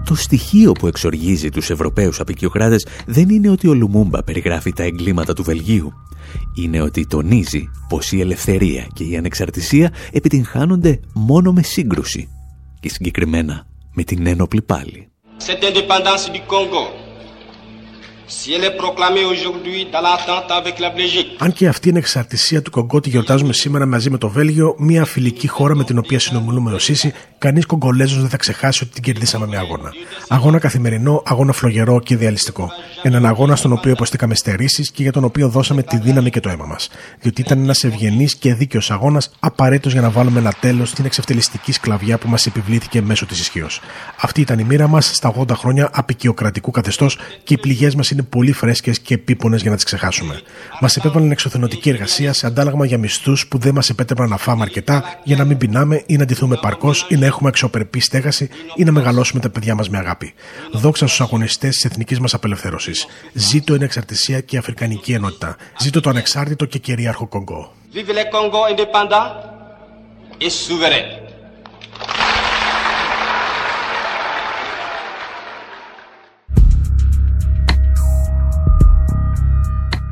Το 0.05 0.15
στοιχείο 0.15 0.71
που 0.71 0.87
εξοργίζει 0.87 1.49
τους 1.49 1.69
Ευρωπαίους 1.69 2.19
απεικιοκράτες 2.19 2.87
δεν 3.05 3.29
είναι 3.29 3.49
ότι 3.49 3.67
ο 3.67 3.73
Λουμούμπα 3.73 4.23
περιγράφει 4.23 4.73
τα 4.73 4.83
εγκλήματα 4.83 5.33
του 5.33 5.43
Βελγίου. 5.43 5.93
Είναι 6.55 6.81
ότι 6.81 7.07
τονίζει 7.07 7.69
πως 7.89 8.11
η 8.11 8.19
ελευθερία 8.19 8.87
και 8.93 9.03
η 9.03 9.17
ανεξαρτησία 9.17 9.93
επιτυγχάνονται 10.11 10.99
μόνο 11.13 11.51
με 11.51 11.61
σύγκρουση 11.61 12.29
και 12.79 12.89
συγκεκριμένα 12.89 13.67
με 13.93 14.03
την 14.03 14.27
ένοπλη 14.27 14.61
πάλι. 14.61 15.07
Cette 15.47 15.63
indépendance 15.69 16.25
du 16.33 16.41
Congo 16.53 17.07
αν 21.37 21.53
και 21.53 21.67
αυτή 21.67 21.89
είναι 21.89 21.97
εξαρτησία 21.97 22.61
του 22.61 22.71
Κογκό 22.71 22.99
τη 22.99 23.09
γιορτάζουμε 23.09 23.53
σήμερα 23.53 23.85
μαζί 23.85 24.09
με 24.09 24.17
το 24.17 24.29
Βέλγιο, 24.29 24.75
μια 24.77 25.05
φιλική 25.05 25.47
χώρα 25.47 25.75
με 25.75 25.83
την 25.83 25.97
οποία 25.97 26.19
συνομιλούμε 26.19 26.73
ω 26.73 26.75
ίση, 26.75 27.13
κανείς 27.37 27.65
Κογκολέζος 27.65 28.19
δεν 28.19 28.29
θα 28.29 28.37
ξεχάσει 28.37 28.83
ότι 28.83 28.93
την 28.93 29.03
κερδίσαμε 29.03 29.47
με 29.47 29.57
αγώνα. 29.57 29.91
Αγώνα 30.27 30.59
καθημερινό, 30.59 31.23
αγώνα 31.25 31.51
φλογερό 31.51 31.99
και 31.99 32.13
ιδεαλιστικό. 32.13 32.71
Έναν 33.03 33.25
αγώνα 33.25 33.55
στον 33.55 33.71
οποίο 33.71 33.91
υποστήκαμε 33.91 34.35
στερήσεις 34.35 34.91
και 34.91 35.01
για 35.03 35.11
τον 35.11 35.23
οποίο 35.23 35.49
δώσαμε 35.49 35.83
τη 35.83 35.97
δύναμη 35.97 36.29
και 36.29 36.39
το 36.39 36.49
αίμα 36.49 36.65
μας. 36.65 36.89
Διότι 37.21 37.41
ήταν 37.41 37.59
ένας 37.59 37.83
ευγενής 37.83 38.35
και 38.35 38.53
δίκαιος 38.53 38.91
αγώνας, 38.91 39.31
απαραίτητος 39.39 39.91
για 39.91 40.01
να 40.01 40.09
βάλουμε 40.09 40.39
ένα 40.39 40.53
τέλος 40.59 40.89
στην 40.89 41.05
εξευτελιστική 41.05 41.71
σκλαβιά 41.71 42.17
που 42.17 42.29
μας 42.29 42.45
επιβλήθηκε 42.45 43.01
μέσω 43.01 43.25
της 43.25 43.39
ισχύως. 43.39 43.81
Αυτή 44.21 44.41
ήταν 44.41 44.59
η 44.59 44.63
μοίρα 44.63 44.87
μας 44.87 45.11
στα 45.13 45.33
80 45.37 45.55
χρόνια 45.55 45.89
απεικιοκρατικού 45.93 46.71
καθεστώς 46.71 47.17
και 47.43 47.53
οι 47.53 47.57
πληγές 47.57 47.95
μας 47.95 48.11
είναι 48.11 48.21
πολύ 48.21 48.51
φρέσκες 48.51 48.99
και 48.99 49.13
επίπονες 49.13 49.61
για 49.61 49.69
να 49.69 49.75
τις 49.75 49.85
ξεχάσουμε. 49.85 50.41
Μας 50.81 50.95
επέβαλαν 50.97 51.31
εξωθενωτική 51.31 51.89
εργασία 51.89 52.33
σε 52.33 52.47
αντάλλαγμα 52.47 52.85
για 52.85 52.97
μισθούς 52.97 53.47
που 53.47 53.57
δεν 53.57 53.73
μας 53.73 53.89
επέτρεπαν 53.89 54.29
να 54.29 54.37
φάμε 54.37 54.61
αρκετά 54.61 55.03
για 55.23 55.37
να 55.37 55.45
μην 55.45 55.57
πεινάμε 55.57 56.03
ή 56.05 56.15
να 56.15 56.25
ντυθούμε 56.25 56.57
παρκώς 56.61 57.05
ή 57.09 57.15
να 57.15 57.26
έχουμε 57.27 57.49
αξιοπρεπή 57.49 57.99
στέγαση 57.99 58.49
ή 58.75 58.83
να 58.83 58.91
μεγαλώσουμε 58.91 59.41
τα 59.41 59.49
παιδιά 59.49 59.75
μας 59.75 59.89
με 59.89 59.97
αγάπη. 59.97 60.33
Δόξα 60.71 61.07
στους 61.07 61.21
αγωνιστές 61.21 61.75
της 61.75 61.85
εθνικής 61.85 62.19
μας 62.19 62.33
απελευθέρωσης. 62.33 63.07
Ζήτω 63.33 63.75
η 63.75 63.79
εξαρτησία 63.81 64.39
και 64.39 64.55
η 64.55 64.59
αφρικανική 64.59 65.13
ενότητα. 65.13 65.55
Ζήτω 65.79 66.01
το 66.01 66.09
ανεξάρτητο 66.09 66.65
και 66.65 66.77
κυρίαρχο 66.77 67.27
Κονγκό. 67.27 67.71
Vive 67.93 68.13
le 68.19 68.25
Congo 68.33 68.59
indépendant 68.71 69.27
et 70.45 70.49
souverain. 70.49 71.26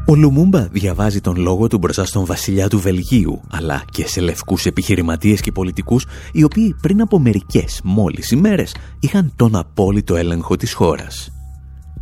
Ο 0.07 0.15
Λουμούμπα 0.15 0.67
διαβάζει 0.67 1.21
τον 1.21 1.35
λόγο 1.35 1.67
του 1.67 1.77
μπροστά 1.77 2.05
στον 2.05 2.25
βασιλιά 2.25 2.67
του 2.67 2.79
Βελγίου, 2.79 3.41
αλλά 3.49 3.83
και 3.91 4.07
σε 4.07 4.21
λευκούς 4.21 4.65
επιχειρηματίες 4.65 5.41
και 5.41 5.51
πολιτικούς, 5.51 6.05
οι 6.31 6.43
οποίοι 6.43 6.75
πριν 6.81 7.01
από 7.01 7.19
μερικές 7.19 7.81
μόλις 7.83 8.31
ημέρες 8.31 8.75
είχαν 8.99 9.33
τον 9.35 9.55
απόλυτο 9.55 10.15
έλεγχο 10.15 10.55
της 10.55 10.73
χώρας. 10.73 11.31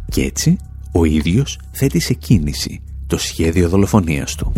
Και 0.10 0.22
έτσι, 0.22 0.58
ο 0.94 1.06
ίδιος 1.06 1.60
θέτει 1.72 2.00
σε 2.00 2.14
κίνηση 2.14 2.82
το 3.08 3.18
σχέδιο 3.18 3.70
δολοφονίας 3.70 4.36
του. 4.36 4.52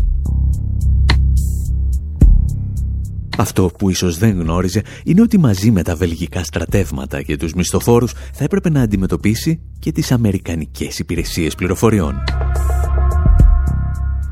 Αυτό 3.38 3.72
που 3.78 3.90
ίσως 3.90 4.18
δεν 4.18 4.40
γνώριζε 4.40 4.82
είναι 5.04 5.22
ότι 5.22 5.38
μαζί 5.38 5.72
με 5.72 5.82
τα 5.82 5.96
βελγικά 5.96 6.44
στρατεύματα 6.44 7.22
και 7.22 7.38
τους 7.38 7.54
μισθοφόρους 7.54 8.14
θα 8.34 8.44
έπρεπε 8.44 8.70
να 8.70 8.82
αντιμετωπίσει 8.82 9.62
και 9.80 9.92
τις 9.92 10.12
αμερικανικές 10.12 11.00
υπηρεσίες 11.00 11.56
πληροφοριών. 11.56 12.16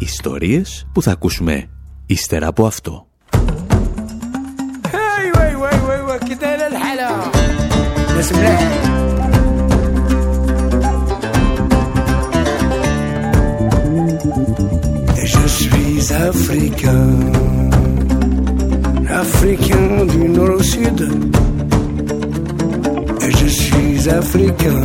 Ιστορίες 0.03 0.87
που 0.93 1.01
θα 1.01 1.11
ακούσουμε 1.11 1.69
ύστερα 2.05 2.47
από 2.47 2.65
αυτό. 2.65 3.07
Je 15.33 15.45
suis 15.59 16.13
africain, 16.29 17.05
africain 19.23 19.87
du 20.11 20.21
nord 20.35 20.53
au 20.59 20.63
sud. 20.73 20.99
Et 23.25 23.31
je 23.39 23.49
suis 23.61 23.99
africain, 24.21 24.83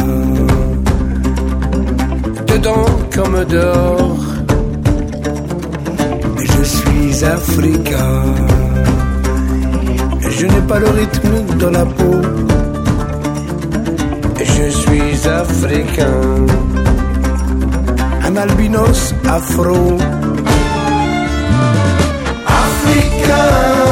dedans 2.50 2.88
comme 3.14 3.38
dehors. 3.56 4.37
Je 6.58 6.64
suis 6.64 7.24
africain. 7.24 8.34
Je 10.28 10.46
n'ai 10.46 10.60
pas 10.62 10.78
le 10.78 10.88
rythme 10.88 11.56
dans 11.58 11.70
la 11.70 11.84
peau. 11.86 12.20
Je 14.38 14.70
suis 14.70 15.28
africain. 15.28 16.20
Un 18.26 18.36
albinos 18.36 19.14
afro. 19.24 19.96
Africain. 22.46 23.87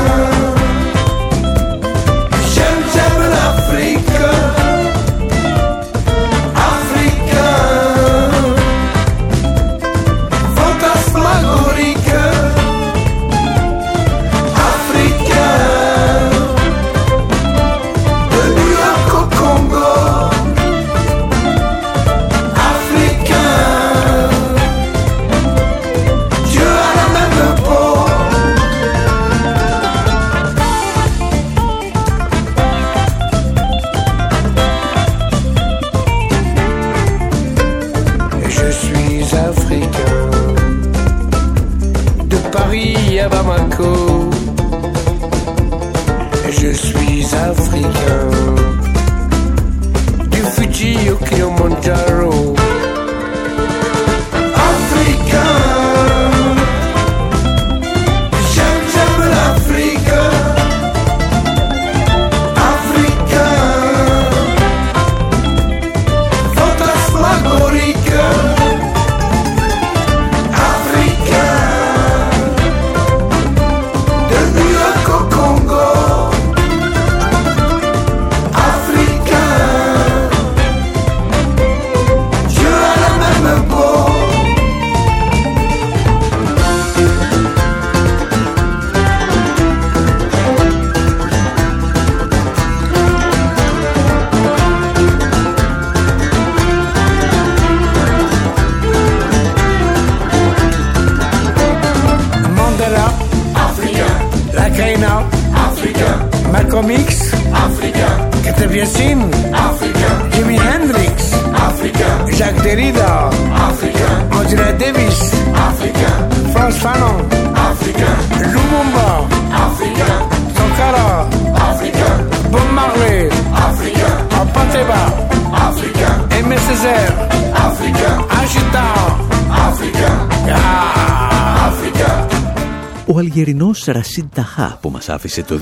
Αλγερινός 133.38 133.84
Ρασίν 133.84 134.28
Ταχά 134.34 134.78
που 134.80 134.90
μας 134.90 135.08
άφησε 135.08 135.42
το 135.42 135.58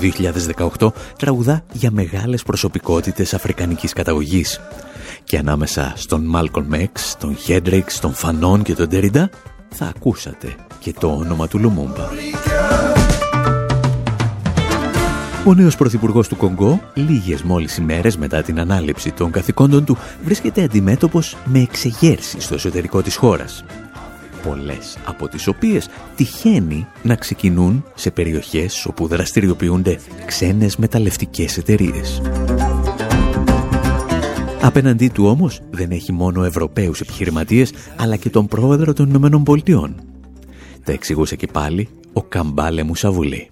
2018 0.79 0.91
τραγουδά 1.17 1.63
για 1.73 1.91
μεγάλες 1.91 2.43
προσωπικότητες 2.43 3.33
αφρικανικής 3.33 3.93
καταγωγής. 3.93 4.59
Και 5.23 5.37
ανάμεσα 5.37 5.93
στον 5.95 6.25
Μάλκον 6.25 6.65
Μέξ, 6.67 7.15
τον 7.19 7.37
Χέντριξ, 7.37 7.99
τον 7.99 8.13
Φανόν 8.13 8.63
και 8.63 8.73
τον 8.73 8.89
Τεριντα 8.89 9.29
θα 9.69 9.85
ακούσατε 9.95 10.55
και 10.79 10.93
το 10.99 11.07
όνομα 11.07 11.47
του 11.47 11.59
Λουμούμπα. 11.59 12.09
Ο 15.45 15.53
νέος 15.53 15.75
πρωθυπουργός 15.75 16.27
του 16.27 16.35
Κονγκό, 16.35 16.81
λίγες 16.93 17.41
μόλις 17.41 17.77
ημέρες 17.77 18.17
μετά 18.17 18.41
την 18.41 18.59
ανάληψη 18.59 19.11
των 19.11 19.31
καθηκόντων 19.31 19.85
του, 19.85 19.97
βρίσκεται 20.23 20.63
αντιμέτωπος 20.63 21.37
με 21.45 21.59
εξεγέρσεις 21.59 22.43
στο 22.43 22.53
εσωτερικό 22.53 23.01
της 23.01 23.15
χώρας. 23.15 23.63
Πολλές 24.47 24.97
από 25.05 25.27
τις 25.27 25.47
οποίες 25.47 25.89
τυχαίνει 26.15 26.87
να 27.03 27.15
ξεκινούν 27.15 27.85
σε 27.95 28.11
περιοχές 28.11 28.85
όπου 28.85 29.07
δραστηριοποιούνται 29.07 29.99
ξένες 30.25 30.75
μεταλλευτικές 30.75 31.57
εταιρείες. 31.57 32.21
Απέναντί 34.61 35.07
του 35.07 35.25
όμως 35.25 35.61
δεν 35.69 35.91
έχει 35.91 36.11
μόνο 36.11 36.43
Ευρωπαίους 36.43 37.01
επιχειρηματίες, 37.01 37.73
αλλά 37.97 38.15
και 38.15 38.29
τον 38.29 38.47
πρόεδρο 38.47 38.93
των 38.93 39.09
Ηνωμένων 39.09 39.43
Πολιτειών. 39.43 39.95
Τα 40.83 40.91
εξηγούσε 40.91 41.35
και 41.35 41.47
πάλι 41.47 41.89
ο 42.13 42.23
Καμπάλε 42.23 42.83
Μουσαβουλή. 42.83 43.49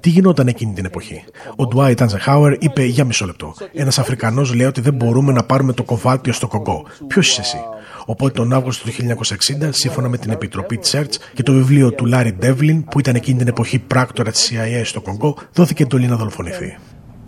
Τι 0.00 0.10
γινόταν 0.10 0.46
εκείνη 0.46 0.72
την 0.72 0.84
εποχή; 0.84 1.24
Ο 1.56 1.66
Ντουάιτ 1.66 1.98
Τανζεχάουερ 1.98 2.52
είπε 2.58 2.84
για 2.84 3.04
μισό 3.04 3.26
λεπτό. 3.26 3.54
Ένας 3.72 3.98
Αφρικανός 3.98 4.54
λέει 4.54 4.66
ότι 4.66 4.80
δεν 4.80 4.94
μπορούμε 4.94 5.32
να 5.32 5.42
πάρουμε 5.42 5.72
το 5.72 5.82
κοβάλτιο 5.82 6.32
στο 6.32 6.46
Κογκό. 6.46 6.84
Ποιος 7.06 7.28
είσαι 7.28 7.40
εσύ; 7.40 7.58
Οπότε 8.06 8.32
τον 8.32 8.52
Αύγουστο 8.52 8.84
του 8.84 8.92
1960, 8.92 9.68
σύμφωνα 9.70 10.08
με 10.08 10.18
την 10.18 10.30
Επιτροπή 10.30 10.76
Τσέρτ 10.76 11.14
και 11.34 11.42
το 11.42 11.52
βιβλίο 11.52 11.92
του 11.92 12.06
Λάρι 12.06 12.32
Ντεύλιν, 12.32 12.84
που 12.84 12.98
ήταν 12.98 13.14
εκείνη 13.14 13.38
την 13.38 13.48
εποχή 13.48 13.78
πράκτορα 13.78 14.30
της 14.30 14.52
CIA 14.52 14.80
στο 14.84 15.00
Κονγκό, 15.00 15.36
δόθηκε 15.52 15.82
εντολή 15.82 16.06
να 16.06 16.16
δολοφονηθεί. 16.16 16.76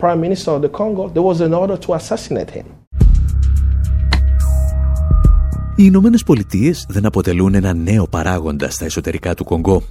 Prime 0.01 0.21
Minister 0.21 0.51
of 0.55 0.61
the 0.61 0.69
Congo, 0.69 1.09
there 1.13 1.27
was 1.31 1.41
an 1.41 1.53
order 1.53 1.77
to 1.85 1.93
assassinate 1.93 2.51
him. 2.57 2.65
Οι 5.79 5.83
Ηνωμένες 5.85 6.23
Πολιτείες 6.23 6.85
δεν 6.89 7.05
αποτελούν 7.05 7.53
ένα 7.53 7.73
νέο 7.73 8.07
παράγοντα 8.07 8.69
στα 8.69 8.85
εσωτερικά 8.85 9.33
του 9.33 9.43
Κονγκό. 9.43 9.83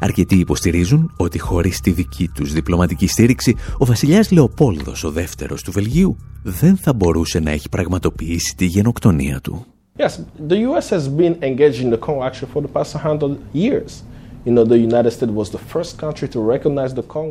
Αρκετοί 0.00 0.36
υποστηρίζουν 0.36 1.12
ότι 1.16 1.38
χωρίς 1.38 1.80
τη 1.80 1.90
δική 1.90 2.28
τους 2.28 2.52
διπλωματική 2.52 3.06
στήριξη, 3.06 3.56
ο 3.78 3.84
βασιλιάς 3.84 4.30
Λεοπόλδος, 4.30 5.04
ο 5.04 5.10
δεύτερος 5.10 5.62
του 5.62 5.72
Βελγίου, 5.72 6.16
δεν 6.42 6.76
θα 6.76 6.92
μπορούσε 6.92 7.40
να 7.40 7.50
έχει 7.50 7.68
πραγματοποιήσει 7.68 8.54
τη 8.56 8.64
γενοκτονία 8.64 9.40
του. 9.40 9.66
Yes, 9.96 10.10
the 10.48 10.54
US 10.54 10.88
has 10.90 11.08
been 11.16 11.34
engaged 11.40 11.80
in 11.82 11.90
the 11.90 11.98
Congo 11.98 12.22
actually 12.22 12.50
for 12.54 12.62
the 12.62 12.72
past 12.72 12.94
100 12.94 13.36
years. 13.52 13.90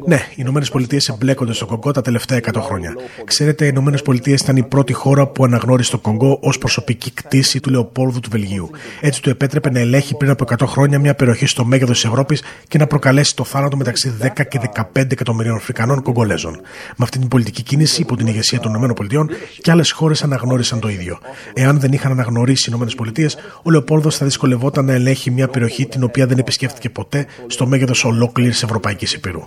Ναι, 0.07 0.15
οι 0.29 0.35
Ηνωμένες 0.35 0.69
Πολιτείες 0.69 1.07
εμπλέκονται 1.07 1.53
στο 1.53 1.65
Κονγκό 1.65 1.91
τα 1.91 2.01
τελευταία 2.01 2.39
100 2.53 2.59
χρόνια. 2.59 2.95
Ξέρετε, 3.25 3.65
οι 3.65 3.69
Ηνωμένες 3.71 4.01
Πολιτείες 4.01 4.41
ήταν 4.41 4.55
η 4.55 4.63
πρώτη 4.63 4.93
χώρα 4.93 5.27
που 5.27 5.43
αναγνώρισε 5.43 5.91
το 5.91 5.97
Κονγκό 5.97 6.39
ως 6.41 6.57
προσωπική 6.57 7.11
κτήση 7.11 7.59
του 7.59 7.69
Λεοπόλδου 7.69 8.19
του 8.19 8.29
Βελγίου. 8.31 8.69
Έτσι 9.01 9.21
του 9.21 9.29
επέτρεπε 9.29 9.69
να 9.71 9.79
ελέγχει 9.79 10.15
πριν 10.15 10.31
από 10.31 10.45
100 10.57 10.65
χρόνια 10.67 10.99
μια 10.99 11.15
περιοχή 11.15 11.45
στο 11.45 11.65
μέγεθος 11.65 11.95
της 11.95 12.09
Ευρώπης 12.09 12.43
και 12.67 12.77
να 12.77 12.87
προκαλέσει 12.87 13.35
το 13.35 13.43
θάνατο 13.43 13.77
μεταξύ 13.77 14.13
10 14.21 14.47
και 14.47 14.59
15 14.93 15.11
εκατομμυρίων 15.11 15.55
Αφρικανών 15.55 16.01
Κογκολέζων. 16.01 16.53
Με 16.87 17.03
αυτή 17.03 17.19
την 17.19 17.27
πολιτική 17.27 17.63
κίνηση, 17.63 18.01
υπό 18.01 18.15
την 18.15 18.27
ηγεσία 18.27 18.59
των 18.59 18.69
Ηνωμένων 18.69 18.95
Πολιτειών, 18.95 19.29
και 19.61 19.71
άλλες 19.71 19.91
χώρες 19.91 20.23
αναγνώρισαν 20.23 20.79
το 20.79 20.89
ίδιο. 20.89 21.17
Εάν 21.53 21.79
δεν 21.79 21.91
είχαν 21.91 22.11
αναγνωρίσει 22.11 22.63
οι 22.63 22.65
Ηνωμένες 22.67 22.95
Πολιτείες, 22.95 23.37
ο 23.63 23.71
Λεοπόλδος 23.71 24.17
θα 24.17 24.25
δυσκολευόταν 24.25 24.85
να 24.85 24.93
ελέγχει 24.93 25.31
μια 25.31 25.47
περιοχή 25.47 25.85
την 25.85 26.03
οποία 26.03 26.25
δεν 26.27 26.37
επισκέφτηκε 26.37 26.89
ποτέ 26.89 27.06
ποτέ 27.09 27.25
στο 27.47 27.67
μέγεθος 27.67 28.03
ολόκληρης 28.03 28.63
Ευρωπαϊκής 28.63 29.13
Υπήρου. 29.13 29.41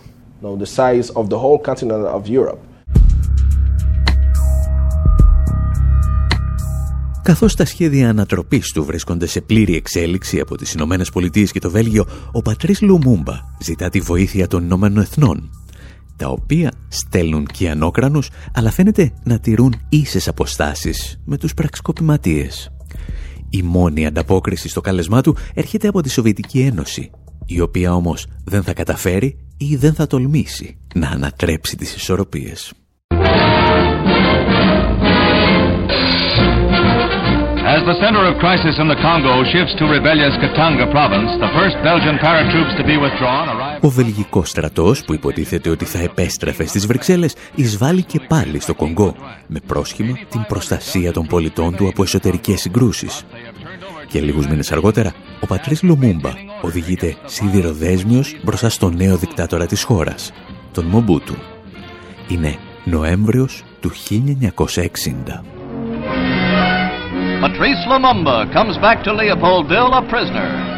Καθώς 7.22 7.54
τα 7.54 7.64
σχέδια 7.64 8.08
ανατροπής 8.08 8.72
του 8.72 8.84
βρίσκονται 8.84 9.26
σε 9.26 9.40
πλήρη 9.40 9.76
εξέλιξη 9.76 10.40
από 10.40 10.56
τις 10.56 10.72
Ηνωμένες 10.72 11.10
Πολιτείες 11.10 11.52
και 11.52 11.60
το 11.60 11.70
Βέλγιο, 11.70 12.06
ο 12.32 12.42
πατρίς 12.42 12.80
Λουμούμπα 12.80 13.34
ζητά 13.60 13.88
τη 13.88 14.00
βοήθεια 14.00 14.46
των 14.46 14.64
Ηνωμένων 14.64 15.02
Εθνών, 15.02 15.50
τα 16.16 16.28
οποία 16.28 16.72
στέλνουν 16.88 17.46
και 17.46 17.70
ανώκρανους, 17.70 18.30
αλλά 18.54 18.70
φαίνεται 18.70 19.12
να 19.24 19.38
τηρούν 19.38 19.74
ίσες 19.88 20.28
αποστάσεις 20.28 21.20
με 21.24 21.36
τους 21.36 21.54
πραξικοπηματίες. 21.54 22.72
Η 23.50 23.62
μόνη 23.62 24.06
ανταπόκριση 24.06 24.68
στο 24.68 24.80
κάλεσμά 24.80 25.20
του 25.20 25.36
έρχεται 25.54 25.88
από 25.88 26.00
τη 26.00 26.10
Σοβιετική 26.10 26.60
Ένωση, 26.60 27.10
η 27.52 27.60
οποία 27.60 27.94
όμως 27.94 28.26
δεν 28.44 28.62
θα 28.62 28.72
καταφέρει 28.72 29.38
ή 29.56 29.76
δεν 29.76 29.94
θα 29.94 30.06
τολμήσει 30.06 30.76
να 30.94 31.08
ανατρέψει 31.08 31.76
τις 31.76 31.94
ισορροπίες. 31.94 32.72
As 37.76 37.82
the 37.90 37.96
center 38.04 38.22
of 38.30 38.34
crisis 38.44 38.74
in 38.82 38.86
the 38.92 38.98
Congo 39.06 39.34
shifts 39.52 39.74
to 39.80 39.84
rebellious 39.96 40.34
Katanga 40.42 40.86
province, 40.96 41.30
the 41.44 41.50
first 41.58 41.76
Belgian 41.88 42.16
paratroops 42.26 42.74
to 42.78 42.84
be 42.90 42.96
withdrawn 43.04 43.46
arrive... 43.48 43.80
Ο 43.80 43.88
βελγικός 43.88 44.48
στρατός 44.48 45.04
που 45.04 45.14
υποτίθεται 45.14 45.70
ότι 45.70 45.84
θα 45.84 45.98
επέστρεφε 45.98 46.66
στις 46.66 46.86
Βρυξέλλες 46.86 47.34
εισβάλλει 47.54 48.02
και 48.02 48.20
πάλι 48.28 48.60
στο 48.60 48.74
Κονγκό 48.74 49.14
με 49.46 49.60
πρόσχημα 49.66 50.18
την 50.28 50.44
προστασία 50.48 51.12
των 51.12 51.26
πολιτών 51.26 51.76
του 51.76 51.88
από 51.88 52.02
εσωτερικές 52.02 52.60
συγκρούσεις. 52.60 53.22
Και 54.08 54.20
λίγους 54.20 54.46
μήνες 54.46 54.72
αργότερα, 54.72 55.12
ο 55.40 55.46
πατρίς 55.46 55.82
Λουμούμπα 55.82 56.30
οδηγείται 56.62 57.16
σιδηροδέσμιος 57.24 58.36
μπροστά 58.42 58.68
στο 58.68 58.90
νέο 58.90 59.16
δικτάτορα 59.16 59.66
της 59.66 59.82
χώρας, 59.82 60.32
τον 60.72 60.84
Μομπούτου. 60.84 61.34
Είναι 62.28 62.56
Νοέμβριος 62.84 63.64
του 63.80 63.90
1960. 63.90 65.44
Patrice 67.42 67.82
Lumumba 67.90 68.36
comes 68.56 68.76
back 68.84 68.98
to 69.04 69.10
Leopoldville 69.18 69.92
a 70.00 70.02
prisoner. 70.12 70.70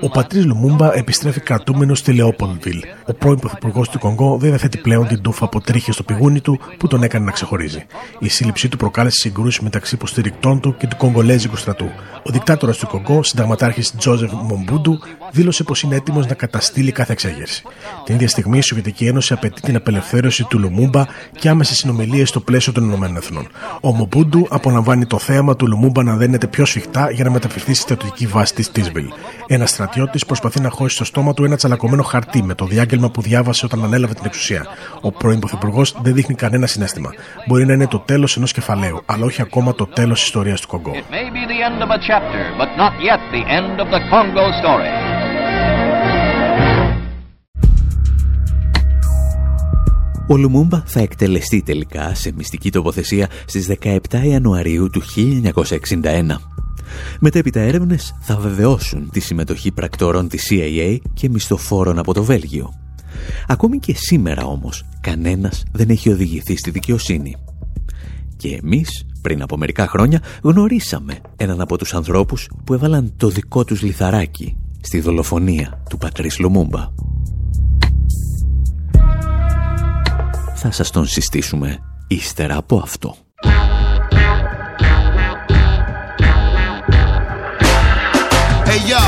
Ο 0.00 0.08
Πατρίς 0.08 0.44
Λουμούμπα 0.44 0.94
επιστρέφει 0.94 1.40
κρατούμενος 1.40 1.98
στη 1.98 2.12
Λεόπολβιλ. 2.12 2.80
Ο 3.06 3.14
πρώην 3.14 3.38
πρωθυπουργός 3.38 3.88
του 3.88 3.98
Κονγκό 3.98 4.36
δεν 4.38 4.48
διαθέτει 4.48 4.78
πλέον 4.78 5.06
την 5.06 5.20
τούφα 5.22 5.44
από 5.44 5.60
τρίχες 5.60 5.94
στο 5.94 6.02
πηγούνι 6.02 6.40
του 6.40 6.60
που 6.76 6.86
τον 6.86 7.02
έκανε 7.02 7.24
να 7.24 7.30
ξεχωρίζει. 7.30 7.86
Η 8.18 8.28
σύλληψή 8.28 8.68
του 8.68 8.76
προκάλεσε 8.76 9.18
συγκρούσεις 9.20 9.60
μεταξύ 9.60 9.94
υποστηρικτών 9.94 10.60
του 10.60 10.76
και 10.76 10.86
του 10.86 10.96
Κογκολέζικου 10.96 11.56
στρατού. 11.56 11.90
Ο 12.22 12.30
δικτάτορας 12.30 12.76
του 12.76 12.86
Κονγκό, 12.86 13.22
συνταγματάρχης 13.22 13.96
Τζόζεφ 13.96 14.32
Μομπούντου, 14.32 14.98
δήλωσε 15.30 15.64
πως 15.64 15.82
είναι 15.82 15.94
έτοιμος 15.94 16.26
να 16.26 16.34
καταστήλει 16.34 16.92
κάθε 16.92 17.12
εξέγερση. 17.12 17.62
Την 18.04 18.14
ίδια 18.14 18.28
στιγμή 18.28 18.58
η 18.58 18.60
Σοβιετική 18.60 19.06
Ένωση 19.06 19.32
απαιτεί 19.32 19.60
την 19.60 19.76
απελευθέρωση 19.76 20.44
του 20.44 20.58
Λουμούμπα 20.58 21.04
και 21.38 21.48
άμεσες 21.48 21.76
συνομιλίες 21.76 22.28
στο 22.28 22.40
πλαίσιο 22.40 22.72
των 22.72 22.84
Ηνωμένων 22.84 23.16
Εθνών. 23.16 23.48
Ο 23.80 23.92
Μομπούντου 23.92 24.46
απολαμβάνει 24.50 25.06
το 25.06 25.18
θέαμα 25.18 25.56
του 25.56 25.66
Λουμούμπα 25.66 26.02
να 26.02 26.16
δένεται 26.16 26.46
πιο 26.46 26.64
σφιχτά 26.64 27.10
για 27.10 27.24
να 27.24 27.30
μεταφερθεί 27.30 27.74
στη 27.74 27.82
στρατιωτική 27.82 28.26
βάση 28.26 28.54
της 28.54 28.70
Τίσβιλ. 28.70 29.08
Ένας 29.46 29.70
στρατιώτης 29.70 30.26
προσπαθεί 30.26 30.60
να 30.60 30.70
χώσει 30.70 30.94
στο 30.94 31.04
στόμα 31.04 31.34
του 31.34 31.44
ένα 31.44 31.56
τσαλακωμένο 31.56 32.02
χαρτί 32.02 32.42
με 32.42 32.54
το 32.54 32.66
διάγγελμα 32.66 32.94
που 33.00 33.22
διάβασε 33.22 33.64
όταν 33.64 33.84
ανέλαβε 33.84 34.14
την 34.14 34.24
εξουσία. 34.26 34.66
Ο 35.00 35.12
πρώην 35.12 35.38
Πρωθυπουργός 35.38 35.96
δεν 36.02 36.14
δείχνει 36.14 36.34
κανένα 36.34 36.66
συνέστημα. 36.66 37.10
Μπορεί 37.46 37.66
να 37.66 37.72
είναι 37.72 37.86
το 37.86 37.98
τέλος 37.98 38.36
ενός 38.36 38.52
κεφαλαίου, 38.52 39.02
αλλά 39.06 39.24
όχι 39.24 39.42
ακόμα 39.42 39.74
το 39.74 39.86
τέλος 39.86 40.18
τη 40.18 40.24
ιστορίας 40.26 40.60
του 40.60 40.68
Κογκό. 40.68 40.92
Ο 50.28 50.36
Λουμούμπα 50.36 50.82
θα 50.86 51.00
εκτελεστεί 51.00 51.62
τελικά 51.62 52.14
σε 52.14 52.32
μυστική 52.36 52.70
τοποθεσία 52.70 53.28
στις 53.46 53.70
17 53.82 53.98
Ιανουαρίου 54.24 54.90
του 54.90 55.02
1961. 55.16 56.40
Μετέπειτα 57.20 57.60
έρευνες 57.60 58.16
θα 58.20 58.36
βεβαιώσουν 58.36 59.10
τη 59.10 59.20
συμμετοχή 59.20 59.72
πρακτόρων 59.72 60.28
της 60.28 60.48
CIA 60.50 60.96
και 61.14 61.28
μισθοφόρων 61.28 61.98
από 61.98 62.14
το 62.14 62.22
Βέλγιο. 62.24 62.85
Ακόμη 63.46 63.78
και 63.78 63.94
σήμερα 63.96 64.44
όμως, 64.44 64.84
κανένας 65.00 65.62
δεν 65.72 65.88
έχει 65.90 66.10
οδηγηθεί 66.10 66.56
στη 66.56 66.70
δικαιοσύνη. 66.70 67.36
Και 68.36 68.60
εμείς, 68.62 69.06
πριν 69.22 69.42
από 69.42 69.56
μερικά 69.56 69.86
χρόνια, 69.86 70.22
γνωρίσαμε 70.42 71.18
έναν 71.36 71.60
από 71.60 71.78
τους 71.78 71.94
ανθρώπους 71.94 72.50
που 72.64 72.74
έβαλαν 72.74 73.12
το 73.16 73.28
δικό 73.28 73.64
τους 73.64 73.82
λιθαράκι 73.82 74.56
στη 74.80 75.00
δολοφονία 75.00 75.82
του 75.88 75.98
Πατρίς 75.98 76.38
Λουμούμπα. 76.38 76.88
Θα 80.54 80.70
σας 80.70 80.90
τον 80.90 81.06
συστήσουμε 81.06 81.78
ύστερα 82.06 82.56
από 82.56 82.76
αυτό. 82.76 83.16
Hey 88.68 88.80
yo, 88.90 88.98
I've 88.98 89.02
been 89.02 89.05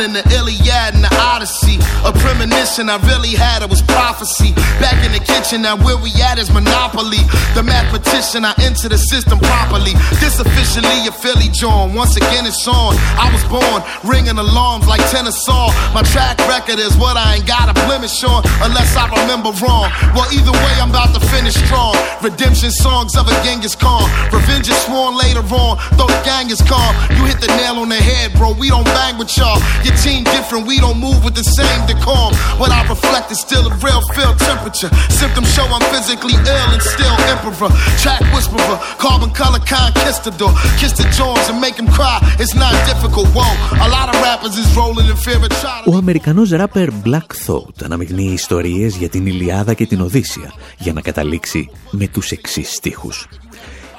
One 0.00 0.08
in 0.08 0.16
the 0.16 0.24
Iliad 0.32 0.96
and 0.96 1.04
the 1.04 1.12
Odyssey. 1.20 1.76
A 2.08 2.12
premonition 2.24 2.88
I 2.88 2.96
really 3.04 3.36
had, 3.36 3.60
it 3.60 3.68
was 3.68 3.82
prophecy. 3.82 4.56
Back 4.80 4.96
in 5.04 5.12
the 5.12 5.20
kitchen, 5.20 5.60
now 5.60 5.76
where 5.76 6.00
we 6.00 6.08
at 6.24 6.40
is 6.40 6.48
monopoly. 6.48 7.20
The 7.52 7.60
mathematician, 7.60 8.48
I 8.48 8.56
enter 8.64 8.88
the 8.88 8.96
system 8.96 9.36
properly. 9.40 9.92
This 10.16 10.40
officially 10.40 11.04
a 11.04 11.12
Philly 11.12 11.52
John. 11.52 11.92
Once 11.92 12.16
again, 12.16 12.48
it's 12.48 12.64
on. 12.64 12.96
I 13.20 13.28
was 13.28 13.44
born 13.52 13.84
ringing 14.08 14.40
alarms 14.40 14.88
like 14.88 15.04
tennis 15.12 15.36
saw. 15.44 15.68
My 15.92 16.00
track 16.00 16.40
record 16.48 16.80
is 16.80 16.96
what 16.96 17.20
I 17.20 17.36
ain't 17.36 17.46
got 17.46 17.68
a 17.68 17.76
blemish 17.84 18.24
on, 18.24 18.40
unless 18.64 18.96
I 18.96 19.04
remember 19.04 19.52
wrong. 19.60 19.92
Well, 20.16 20.28
either 20.32 20.52
way, 20.52 20.74
I'm 20.80 20.88
about 20.88 21.12
to 21.12 21.20
finish 21.28 21.60
strong. 21.68 21.92
Redemption 22.24 22.72
songs 22.80 23.20
of 23.20 23.28
a 23.28 23.36
Genghis 23.44 23.76
Khan. 23.76 24.08
Revenge 24.32 24.72
is 24.72 24.80
sworn 24.88 25.20
later 25.20 25.44
on, 25.52 25.76
though 26.00 26.08
the 26.08 26.20
gang 26.24 26.48
is 26.48 26.62
calm. 26.64 26.96
You 27.12 27.28
hit 27.28 27.44
the 27.44 27.52
nail 27.60 27.76
on 27.84 27.92
the 27.92 28.00
head, 28.00 28.32
bro. 28.40 28.56
We 28.56 28.72
don't 28.72 28.88
bang 28.96 29.20
with 29.20 29.28
y'all. 29.36 29.60
Your 29.90 29.98
team 30.06 30.22
different, 30.36 30.62
we 30.70 30.76
don't 30.84 31.00
move 31.08 31.20
with 31.26 31.34
the 31.34 31.46
same 31.58 31.80
decorum. 31.90 32.32
What 32.60 32.70
I 32.78 32.80
reflect 32.94 33.26
is 33.34 33.40
still 33.40 33.64
a 33.70 33.74
real 33.86 34.02
feel 34.14 34.34
temperature. 34.50 34.90
Symptoms 35.20 35.48
show 35.54 35.66
I'm 35.76 35.84
physically 35.94 36.36
ill 36.56 36.70
and 36.76 36.82
still 36.94 37.16
emperor. 37.32 37.70
Track 38.02 38.22
whisperer, 38.34 38.78
carbon 39.04 39.30
color 39.42 39.62
conquistador. 39.76 40.52
Kiss 40.80 40.92
the 41.00 41.06
Jones 41.18 41.46
and 41.50 41.58
make 41.66 41.76
him 41.80 41.88
cry. 41.98 42.16
It's 42.42 42.54
not 42.64 42.74
difficult, 42.90 43.26
whoa. 43.36 43.50
A 43.86 43.88
lot 43.96 44.06
of 44.12 44.16
rappers 44.26 44.54
is 44.62 44.68
rolling 44.78 45.08
in 45.12 45.16
fear 45.24 45.40
of 45.46 45.52
trying. 45.62 45.84
Ο 45.86 45.96
Αμερικανός 45.96 46.50
ράπερ 46.50 46.88
Black 47.04 47.30
Thought 47.46 47.82
αναμειγνύει 47.84 48.32
ιστορίες 48.32 48.96
για 48.96 49.08
την 49.08 49.26
Ιλιάδα 49.26 49.74
και 49.74 49.86
την 49.86 50.00
Οδύσσια 50.00 50.52
για 50.78 50.92
να 50.92 51.00
καταλήξει 51.00 51.70
με 51.90 52.06
τους 52.08 52.30
εξής 52.30 52.70
στίχους. 52.70 53.28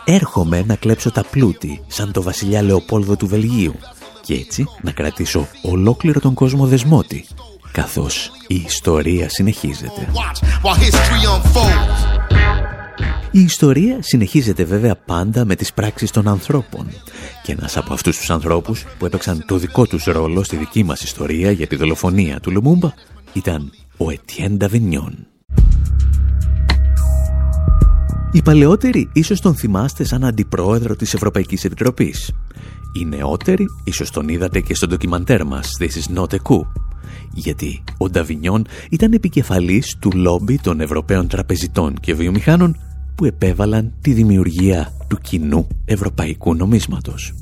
Έρχομαι 0.06 0.64
να 0.68 0.76
κλέψω 0.76 1.12
τα 1.12 1.24
πλούτη 1.24 1.82
σαν 1.88 2.12
το 2.12 2.22
βασιλιά 2.22 2.62
Λεοπόλδο 2.62 3.16
του 3.16 3.28
Βελγίου 3.28 3.76
και 4.22 4.34
έτσι 4.34 4.66
να 4.82 4.92
κρατήσω 4.92 5.48
ολόκληρο 5.62 6.20
τον 6.20 6.34
κόσμο 6.34 6.66
δεσμότη 6.66 7.26
καθώς 7.72 8.32
η 8.48 8.56
ιστορία 8.56 9.30
συνεχίζεται. 9.30 10.08
Η 13.32 13.40
ιστορία 13.40 13.98
συνεχίζεται 14.02 14.64
βέβαια 14.64 14.96
πάντα 14.96 15.46
με 15.46 15.56
τις 15.56 15.74
πράξεις 15.74 16.12
των 16.12 16.28
ανθρώπων 16.28 16.88
και 17.44 17.52
ένας 17.52 17.78
από 17.78 17.94
αυτούς 17.94 18.18
τους 18.18 18.30
ανθρώπους 18.30 18.86
που 18.98 19.06
έπαιξαν 19.06 19.44
το 19.48 19.58
δικό 19.58 19.86
τους 19.86 20.04
ρόλο 20.04 20.44
στη 20.44 20.56
δική 20.56 20.84
μας 20.84 21.02
ιστορία 21.02 21.52
για 21.52 21.68
τη 21.68 21.76
δολοφονία 21.76 22.40
του 22.40 22.52
Λουμούμπα 22.52 22.94
ήταν 23.34 23.72
ο 23.98 24.12
Ετιέν 24.12 24.58
Νταβινιόν. 24.58 25.31
Οι 28.34 28.42
παλαιότεροι 28.42 29.10
ίσως 29.14 29.42
τον 29.42 29.56
θυμάστε 29.56 30.04
σαν 30.04 30.24
αντιπρόεδρο 30.24 30.96
της 30.96 31.14
Ευρωπαϊκής 31.14 31.66
Επιτροπής. 31.66 32.32
Οι 32.94 33.06
νεότεροι 33.06 33.66
ίσως 33.84 34.12
τον 34.12 34.28
είδατε 34.28 34.60
και 34.60 34.76
στο 34.76 34.88
ντοκιμαντέρ 34.88 35.46
μας 35.46 35.70
This 35.80 35.84
is 35.84 36.18
not 36.18 36.28
a 36.28 36.38
coup. 36.38 36.62
Γιατί 37.34 37.84
ο 37.98 38.10
Νταβινιόν 38.10 38.66
ήταν 38.90 39.14
επικεφαλής 39.14 39.98
του 40.00 40.12
λόμπι 40.14 40.60
των 40.60 40.82
Ευρωπαίων 40.82 41.28
Τραπεζιτών 41.28 41.94
και 42.00 42.14
Βιομηχάνων 42.14 42.78
που 43.16 43.26
επέβαλαν 43.26 43.94
τη 44.02 44.14
δημιουργία 44.14 44.94
του 45.08 45.18
κοινού 45.18 45.68
ευρωπαϊκού 45.86 46.56
νομίσματος. 46.56 47.34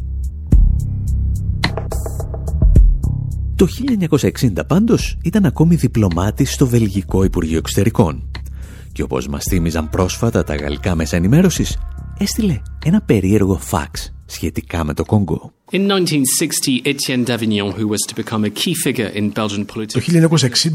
Το 3.55 3.67
1960 4.09 4.67
πάντως 4.67 5.17
ήταν 5.23 5.45
ακόμη 5.45 5.75
διπλωμάτης 5.75 6.53
στο 6.53 6.67
Βελγικό 6.67 7.23
Υπουργείο 7.23 7.57
Εξωτερικών 7.57 8.29
και 8.99 9.05
όπως 9.05 9.27
μας 9.27 9.43
θύμιζαν 9.49 9.89
πρόσφατα 9.89 10.43
τα 10.43 10.55
γαλλικά 10.55 10.95
μέσα 10.95 11.15
ενημέρωσης 11.15 11.77
έστειλε 12.19 12.61
ένα 12.85 13.01
περίεργο 13.01 13.57
φάξ 13.57 14.13
σχετικά 14.25 14.83
με 14.83 14.93
το 14.93 15.05
Κόγκο. 15.05 15.53
Το 19.93 20.01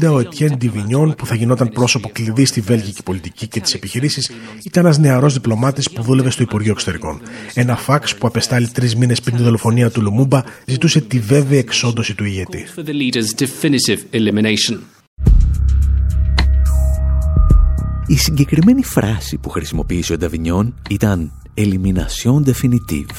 1960 0.07 0.13
ο 0.13 0.19
Ετιέν 0.19 0.57
Ντιβινιόν 0.57 1.15
που 1.17 1.25
θα 1.25 1.35
γινόταν 1.35 1.69
πρόσωπο 1.69 2.09
κλειδί 2.13 2.45
στη 2.45 2.61
βέλγικη 2.61 3.03
πολιτική 3.03 3.47
και 3.47 3.59
τις 3.59 3.73
επιχειρήσεις 3.73 4.31
ήταν 4.63 4.85
ένας 4.85 4.97
νεαρός 4.97 5.33
διπλωμάτης 5.33 5.91
που 5.91 6.01
δούλευε 6.01 6.29
στο 6.29 6.43
Υπουργείο 6.43 6.71
Εξωτερικών. 6.71 7.21
Ένα 7.53 7.75
φάξ 7.75 8.15
που 8.15 8.27
απεστάλλει 8.27 8.67
τρεις 8.67 8.95
μήνες 8.95 9.21
πριν 9.21 9.35
τη 9.35 9.43
δολοφονία 9.43 9.91
του 9.91 10.01
Λουμούμπα 10.01 10.43
ζητούσε 10.65 11.01
τη 11.01 11.19
βέβαιη 11.19 11.57
εξόντωση 11.57 12.15
του 12.15 12.25
ηγέτη. 12.25 12.65
Η 18.07 18.17
συγκεκριμένη 18.17 18.83
φράση 18.83 19.37
που 19.37 19.49
χρησιμοποίησε 19.49 20.13
ο 20.13 20.17
Νταβινιόν 20.17 20.73
ήταν 20.89 21.31
«Elimination 21.57 22.45
definitive» 22.45 23.15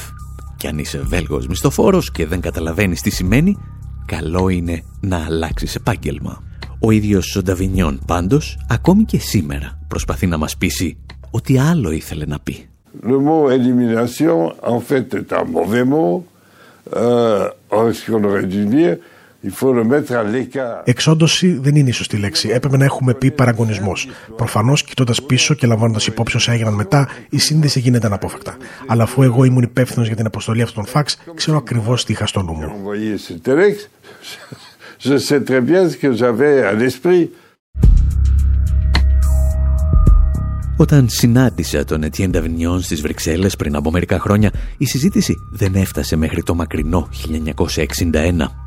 και 0.57 0.67
αν 0.67 0.77
είσαι 0.77 1.01
Βέλγος 1.03 1.47
μισθοφόρος 1.47 2.11
και 2.11 2.25
δεν 2.25 2.41
καταλαβαίνεις 2.41 3.01
τι 3.01 3.09
σημαίνει, 3.09 3.57
καλό 4.05 4.49
είναι 4.49 4.83
να 4.99 5.25
αλλάξεις 5.25 5.75
επάγγελμα. 5.75 6.43
Ο 6.79 6.91
ίδιος 6.91 7.35
ο 7.35 7.41
Νταβινιόν 7.41 7.99
πάντως, 8.05 8.57
ακόμη 8.69 9.03
και 9.03 9.19
σήμερα, 9.19 9.79
προσπαθεί 9.87 10.27
να 10.27 10.37
μας 10.37 10.57
πείσει 10.57 10.97
ότι 11.31 11.57
άλλο 11.57 11.91
ήθελε 11.91 12.25
να 12.25 12.39
πει. 12.39 12.67
Le 13.03 13.19
mot 13.27 13.51
élimination, 13.51 14.53
en 14.73 14.79
fait, 14.79 15.13
est 15.13 15.31
un 15.33 15.45
mauvais 15.57 15.87
mot. 15.93 16.25
Euh, 16.95 17.49
ce 17.97 18.11
qu'on 18.11 18.23
aurait 18.23 18.49
dû 18.55 18.65
dire, 18.65 18.97
Εξόντωση 20.83 21.59
δεν 21.61 21.75
είναι 21.75 21.89
η 21.89 21.91
σωστή 21.91 22.17
λέξη. 22.17 22.49
Έπρεπε 22.49 22.77
να 22.77 22.85
έχουμε 22.85 23.13
πει 23.13 23.31
παραγωνισμός. 23.31 24.07
Προφανώς, 24.35 24.83
κοιτώντας 24.83 25.23
πίσω 25.23 25.53
και 25.53 25.67
λαμβάνοντας 25.67 26.07
υπόψη 26.07 26.35
όσα 26.35 26.51
έγιναν 26.51 26.73
μετά, 26.73 27.07
η 27.29 27.37
σύνδεση 27.37 27.79
γίνεται 27.79 28.07
αναπόφευκτα. 28.07 28.57
Αλλά 28.87 29.03
αφού 29.03 29.23
εγώ 29.23 29.43
ήμουν 29.43 29.63
υπεύθυνος 29.63 30.07
για 30.07 30.15
την 30.15 30.25
αποστολή 30.25 30.61
αυτών 30.61 30.83
των 30.83 30.91
φαξ, 30.91 31.17
ξέρω 31.35 31.57
ακριβώς 31.57 32.05
τι 32.05 32.13
είχα 32.13 32.25
στο 32.25 32.41
νου 32.41 32.53
μου. 32.53 32.71
Όταν 40.79 41.09
συνάντησα 41.09 41.83
τον 41.83 42.03
Ετιέν 42.03 42.31
Νταβινιόν 42.31 42.81
στις 42.81 43.01
Βρυξέλλες 43.01 43.55
πριν 43.55 43.75
από 43.75 43.91
μερικά 43.91 44.19
χρόνια, 44.19 44.51
η 44.77 44.85
συζήτηση 44.85 45.35
δεν 45.51 45.75
έφτασε 45.75 46.15
μέχρι 46.15 46.43
το 46.43 46.55
μακρινό 46.55 47.09
1961. 47.11 48.66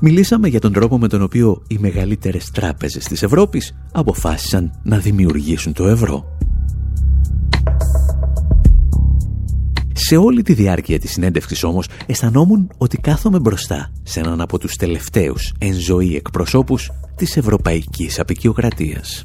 Μιλήσαμε 0.00 0.48
για 0.48 0.60
τον 0.60 0.72
τρόπο 0.72 0.98
με 0.98 1.08
τον 1.08 1.22
οποίο 1.22 1.62
οι 1.66 1.78
μεγαλύτερες 1.78 2.50
τράπεζες 2.50 3.04
της 3.04 3.22
Ευρώπης 3.22 3.74
αποφάσισαν 3.92 4.80
να 4.82 4.98
δημιουργήσουν 4.98 5.72
το 5.72 5.86
ευρώ. 5.86 6.36
Σε 9.98 10.16
όλη 10.16 10.42
τη 10.42 10.52
διάρκεια 10.52 10.98
της 10.98 11.10
συνέντευξης 11.10 11.64
όμως 11.64 11.88
αισθανόμουν 12.06 12.70
ότι 12.78 12.96
κάθομαι 12.96 13.38
μπροστά 13.38 13.92
σε 14.02 14.20
έναν 14.20 14.40
από 14.40 14.58
τους 14.58 14.76
τελευταίους 14.76 15.52
εν 15.58 15.74
ζωή 15.74 16.16
εκπροσώπους 16.16 16.90
της 17.16 17.36
ευρωπαϊκής 17.36 18.18
απεικιοκρατίας. 18.18 19.24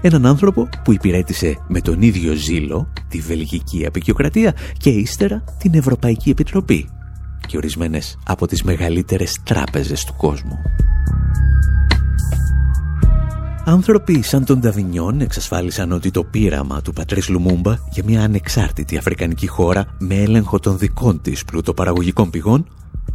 Έναν 0.00 0.26
άνθρωπο 0.26 0.68
που 0.84 0.92
υπηρέτησε 0.92 1.56
με 1.68 1.80
τον 1.80 2.02
ίδιο 2.02 2.32
ζήλο 2.32 2.92
τη 3.08 3.18
βελγική 3.18 3.86
απεικιοκρατία 3.86 4.54
και 4.76 4.90
ύστερα 4.90 5.44
την 5.58 5.74
Ευρωπαϊκή 5.74 6.30
Επιτροπή 6.30 6.88
και 7.46 7.56
ορισμένες 7.56 8.18
από 8.26 8.46
τις 8.46 8.62
μεγαλύτερες 8.62 9.40
τράπεζες 9.44 10.04
του 10.04 10.14
κόσμου. 10.16 10.58
Άνθρωποι 13.66 14.22
σαν 14.22 14.44
τον 14.44 14.60
Νταβινιόν 14.60 15.20
εξασφάλισαν 15.20 15.92
ότι 15.92 16.10
το 16.10 16.24
πείραμα 16.24 16.82
του 16.82 16.92
πατρίς 16.92 17.28
Λουμούμπα 17.28 17.76
για 17.90 18.04
μια 18.06 18.22
ανεξάρτητη 18.22 18.96
αφρικανική 18.96 19.46
χώρα 19.46 19.86
με 19.98 20.14
έλεγχο 20.14 20.58
των 20.58 20.78
δικών 20.78 21.20
της 21.20 21.44
πλουτοπαραγωγικών 21.44 22.30
πηγών 22.30 22.66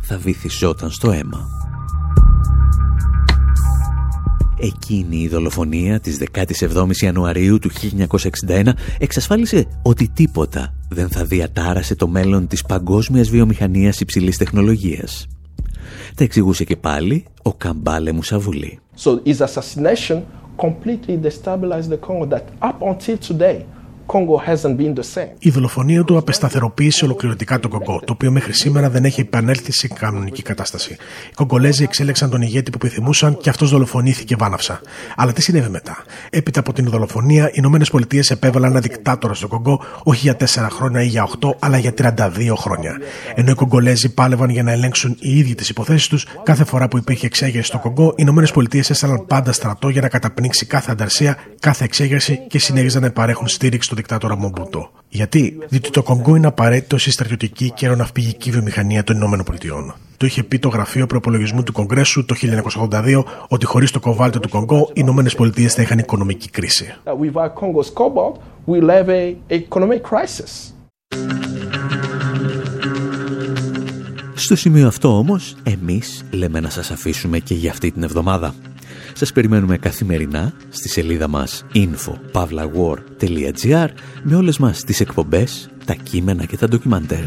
θα 0.01 0.17
βυθιζόταν 0.17 0.89
στο 0.89 1.11
αίμα. 1.11 1.68
Εκείνη 4.61 5.17
η 5.17 5.27
δολοφονία 5.27 5.99
της 5.99 6.19
17ης 6.33 7.01
Ιανουαρίου 7.03 7.59
του 7.59 7.69
1961 8.47 8.69
εξασφάλισε 8.99 9.65
ότι 9.81 10.09
τίποτα 10.13 10.73
δεν 10.89 11.09
θα 11.09 11.23
διατάρασε 11.25 11.95
το 11.95 12.07
μέλλον 12.07 12.47
της 12.47 12.65
παγκόσμιας 12.65 13.29
βιομηχανίας 13.29 13.99
υψηλής 13.99 14.37
τεχνολογίας. 14.37 15.27
Τα 16.15 16.23
εξηγούσε 16.23 16.63
και 16.63 16.75
πάλι 16.75 17.25
ο 17.41 17.53
Καμπάλε 17.53 18.11
Μουσαβουλή. 18.11 18.79
So 19.03 19.19
his 19.25 19.41
assassination 19.41 20.21
completely 20.57 21.17
destabilized 21.27 21.89
the 21.89 21.99
Congo 22.07 22.25
that 22.25 22.45
up 22.61 22.81
until 22.81 23.17
today 23.17 23.65
η 25.39 25.49
δολοφονία 25.49 26.03
του 26.03 26.17
απεσταθεροποίησε 26.17 27.05
ολοκληρωτικά 27.05 27.59
τον 27.59 27.71
Κογκό, 27.71 28.01
το 28.05 28.13
οποίο 28.13 28.31
μέχρι 28.31 28.53
σήμερα 28.53 28.89
δεν 28.89 29.05
έχει 29.05 29.21
επανέλθει 29.21 29.71
σε 29.71 29.87
κανονική 29.87 30.41
κατάσταση. 30.41 30.93
Οι 31.29 31.33
Κογκολέζοι 31.35 31.83
εξέλεξαν 31.83 32.29
τον 32.29 32.41
ηγέτη 32.41 32.71
που 32.71 32.77
επιθυμούσαν 32.81 33.37
και 33.37 33.49
αυτός 33.49 33.69
δολοφονήθηκε 33.69 34.35
βάναυσα. 34.35 34.81
Αλλά 35.15 35.33
τι 35.33 35.41
συνέβη 35.41 35.69
μετά; 35.69 36.03
Έπειτα 36.29 36.59
από 36.59 36.73
την 36.73 36.89
δολοφονία, 36.89 37.47
οι 37.47 37.53
Ηνωμένες 37.55 37.89
Πολιτείες 37.89 38.31
επέβαλαν 38.31 38.71
ένα 38.71 38.79
δικτάτορα 38.79 39.33
στο 39.33 39.47
Κογκό, 39.47 39.81
όχι 40.03 40.19
για 40.19 40.35
4 40.35 40.67
χρόνια 40.69 41.03
ή 41.03 41.07
για 41.07 41.23
8, 41.23 41.55
αλλά 41.59 41.77
για 41.77 41.93
32 41.97 42.55
χρόνια. 42.55 42.97
Ενώ 43.35 43.51
οι 43.51 43.55
Κογκολέζοι 43.55 44.09
πάλευαν 44.09 44.49
για 44.49 44.63
να 44.63 44.71
ελέγξουν 44.71 45.17
οι 45.19 45.37
ίδιοι 45.37 45.55
τις 45.55 45.69
υποθέσεις 45.69 46.07
τους, 46.07 46.25
κάθε 46.43 46.63
φορά 46.63 46.87
που 46.87 46.97
υπήρχε 46.97 47.25
εξέγερση 47.25 47.67
στο 47.67 47.79
Κογκό, 47.79 48.07
οι 48.07 48.13
Ηνωμένες 48.15 48.51
Πολιτείες 48.51 48.89
έστελναν 48.89 49.25
πάντα 49.25 49.51
στρατό 49.51 49.89
για 49.89 50.01
να 50.01 50.07
καταπνίξει 50.07 50.65
κάθε 50.65 50.91
ανταρσία, 50.91 51.37
κάθε 51.59 51.83
εξέγερση 51.83 52.39
και 52.47 52.59
συνέχιζαν 52.59 53.01
να 53.01 53.11
παρέχουν 53.11 53.47
στήριξη 53.47 53.89
δικτάτορα 53.99 54.35
Μομπούτο. 54.37 54.91
Γιατί; 55.09 55.57
Διότι 55.67 55.89
το 55.89 56.03
Κονγκό 56.03 56.35
είναι 56.35 56.47
απαραίτητο 56.47 56.97
στη 56.97 57.11
στρατιωτική 57.11 57.71
και 57.71 57.85
αεροναυπηγική 57.85 58.51
βιομηχανία 58.51 59.03
των 59.03 59.15
ΗΠΑ. 59.15 59.95
Το 60.17 60.25
είχε 60.25 60.43
πει 60.43 60.59
το 60.59 60.69
Γραφείο 60.69 61.05
Προπολογισμού 61.05 61.63
του 61.63 61.71
Κογκρέσου 61.71 62.25
το 62.25 62.35
1982 62.89 63.23
ότι 63.47 63.65
χωρίς 63.65 63.91
το 63.91 63.99
κοβάλτο 63.99 64.39
του 64.39 64.49
Κονγκό 64.49 64.89
οι 64.93 64.99
ΗΠΑ 64.99 65.69
θα 65.69 65.81
είχαν 65.81 65.99
οικονομική 65.99 66.49
κρίση. 66.49 66.95
Στο 74.33 74.55
σημείο 74.55 74.87
αυτό 74.87 75.17
όμως, 75.17 75.55
εμείς 75.63 76.25
λέμε 76.31 76.59
να 76.59 76.69
σας 76.69 76.91
αφήσουμε 76.91 77.39
και 77.39 77.53
για 77.53 77.71
αυτή 77.71 77.91
την 77.91 78.03
εβδομάδα. 78.03 78.53
Σας 79.13 79.31
περιμένουμε 79.31 79.77
καθημερινά 79.77 80.53
στη 80.69 80.89
σελίδα 80.89 81.27
μας 81.27 81.65
info.pavlawar.gr 81.73 83.87
με 84.23 84.35
όλες 84.35 84.57
μας 84.57 84.83
τις 84.83 84.99
εκπομπές, 84.99 85.69
τα 85.85 85.93
κείμενα 85.93 86.45
και 86.45 86.57
τα 86.57 86.67
ντοκιμαντέρ. 86.67 87.23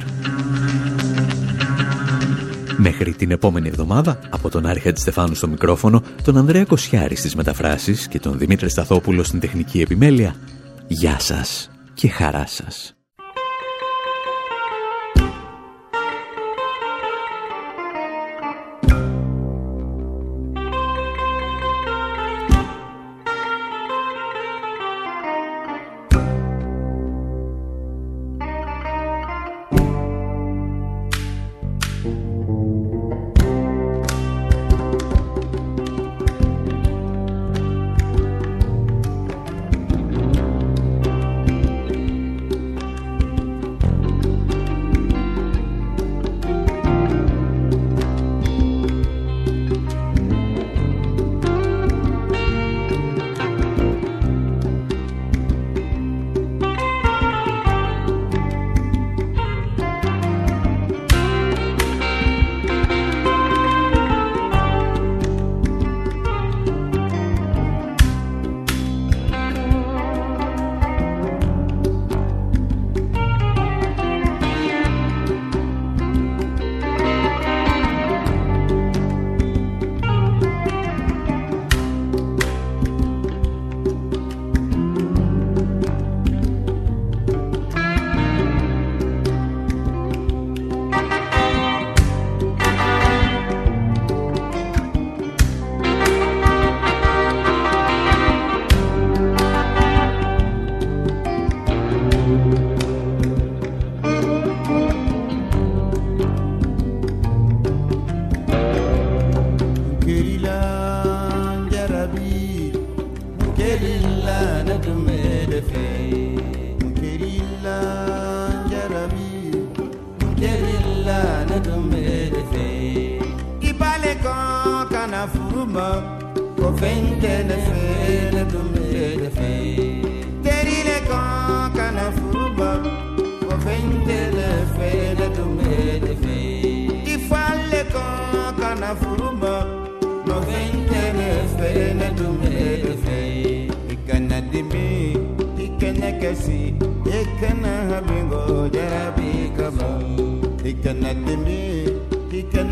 Μέχρι 2.76 3.14
την 3.14 3.30
επόμενη 3.30 3.68
εβδομάδα, 3.68 4.18
από 4.30 4.48
τον 4.48 4.66
Άρη 4.66 4.92
Στεφάνου 4.94 5.34
στο 5.34 5.48
μικρόφωνο, 5.48 6.02
τον 6.24 6.36
Ανδρέα 6.36 6.64
Κοσιάρη 6.64 7.14
στις 7.14 7.34
μεταφράσεις 7.34 8.08
και 8.08 8.18
τον 8.18 8.38
Δημήτρη 8.38 8.68
Σταθόπουλο 8.68 9.22
στην 9.22 9.40
τεχνική 9.40 9.80
επιμέλεια, 9.80 10.34
γεια 10.86 11.18
σας 11.18 11.70
και 11.94 12.08
χαρά 12.08 12.46
σας. 12.46 12.96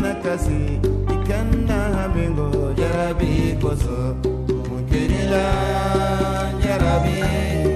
Nakasi 0.01 0.21
kasi 0.25 0.79
ikanda 1.13 1.93
hamingo 1.93 2.73
jarabi 2.73 3.53
koso 3.61 4.17
mukirila 4.69 5.45
jarabi. 6.63 7.70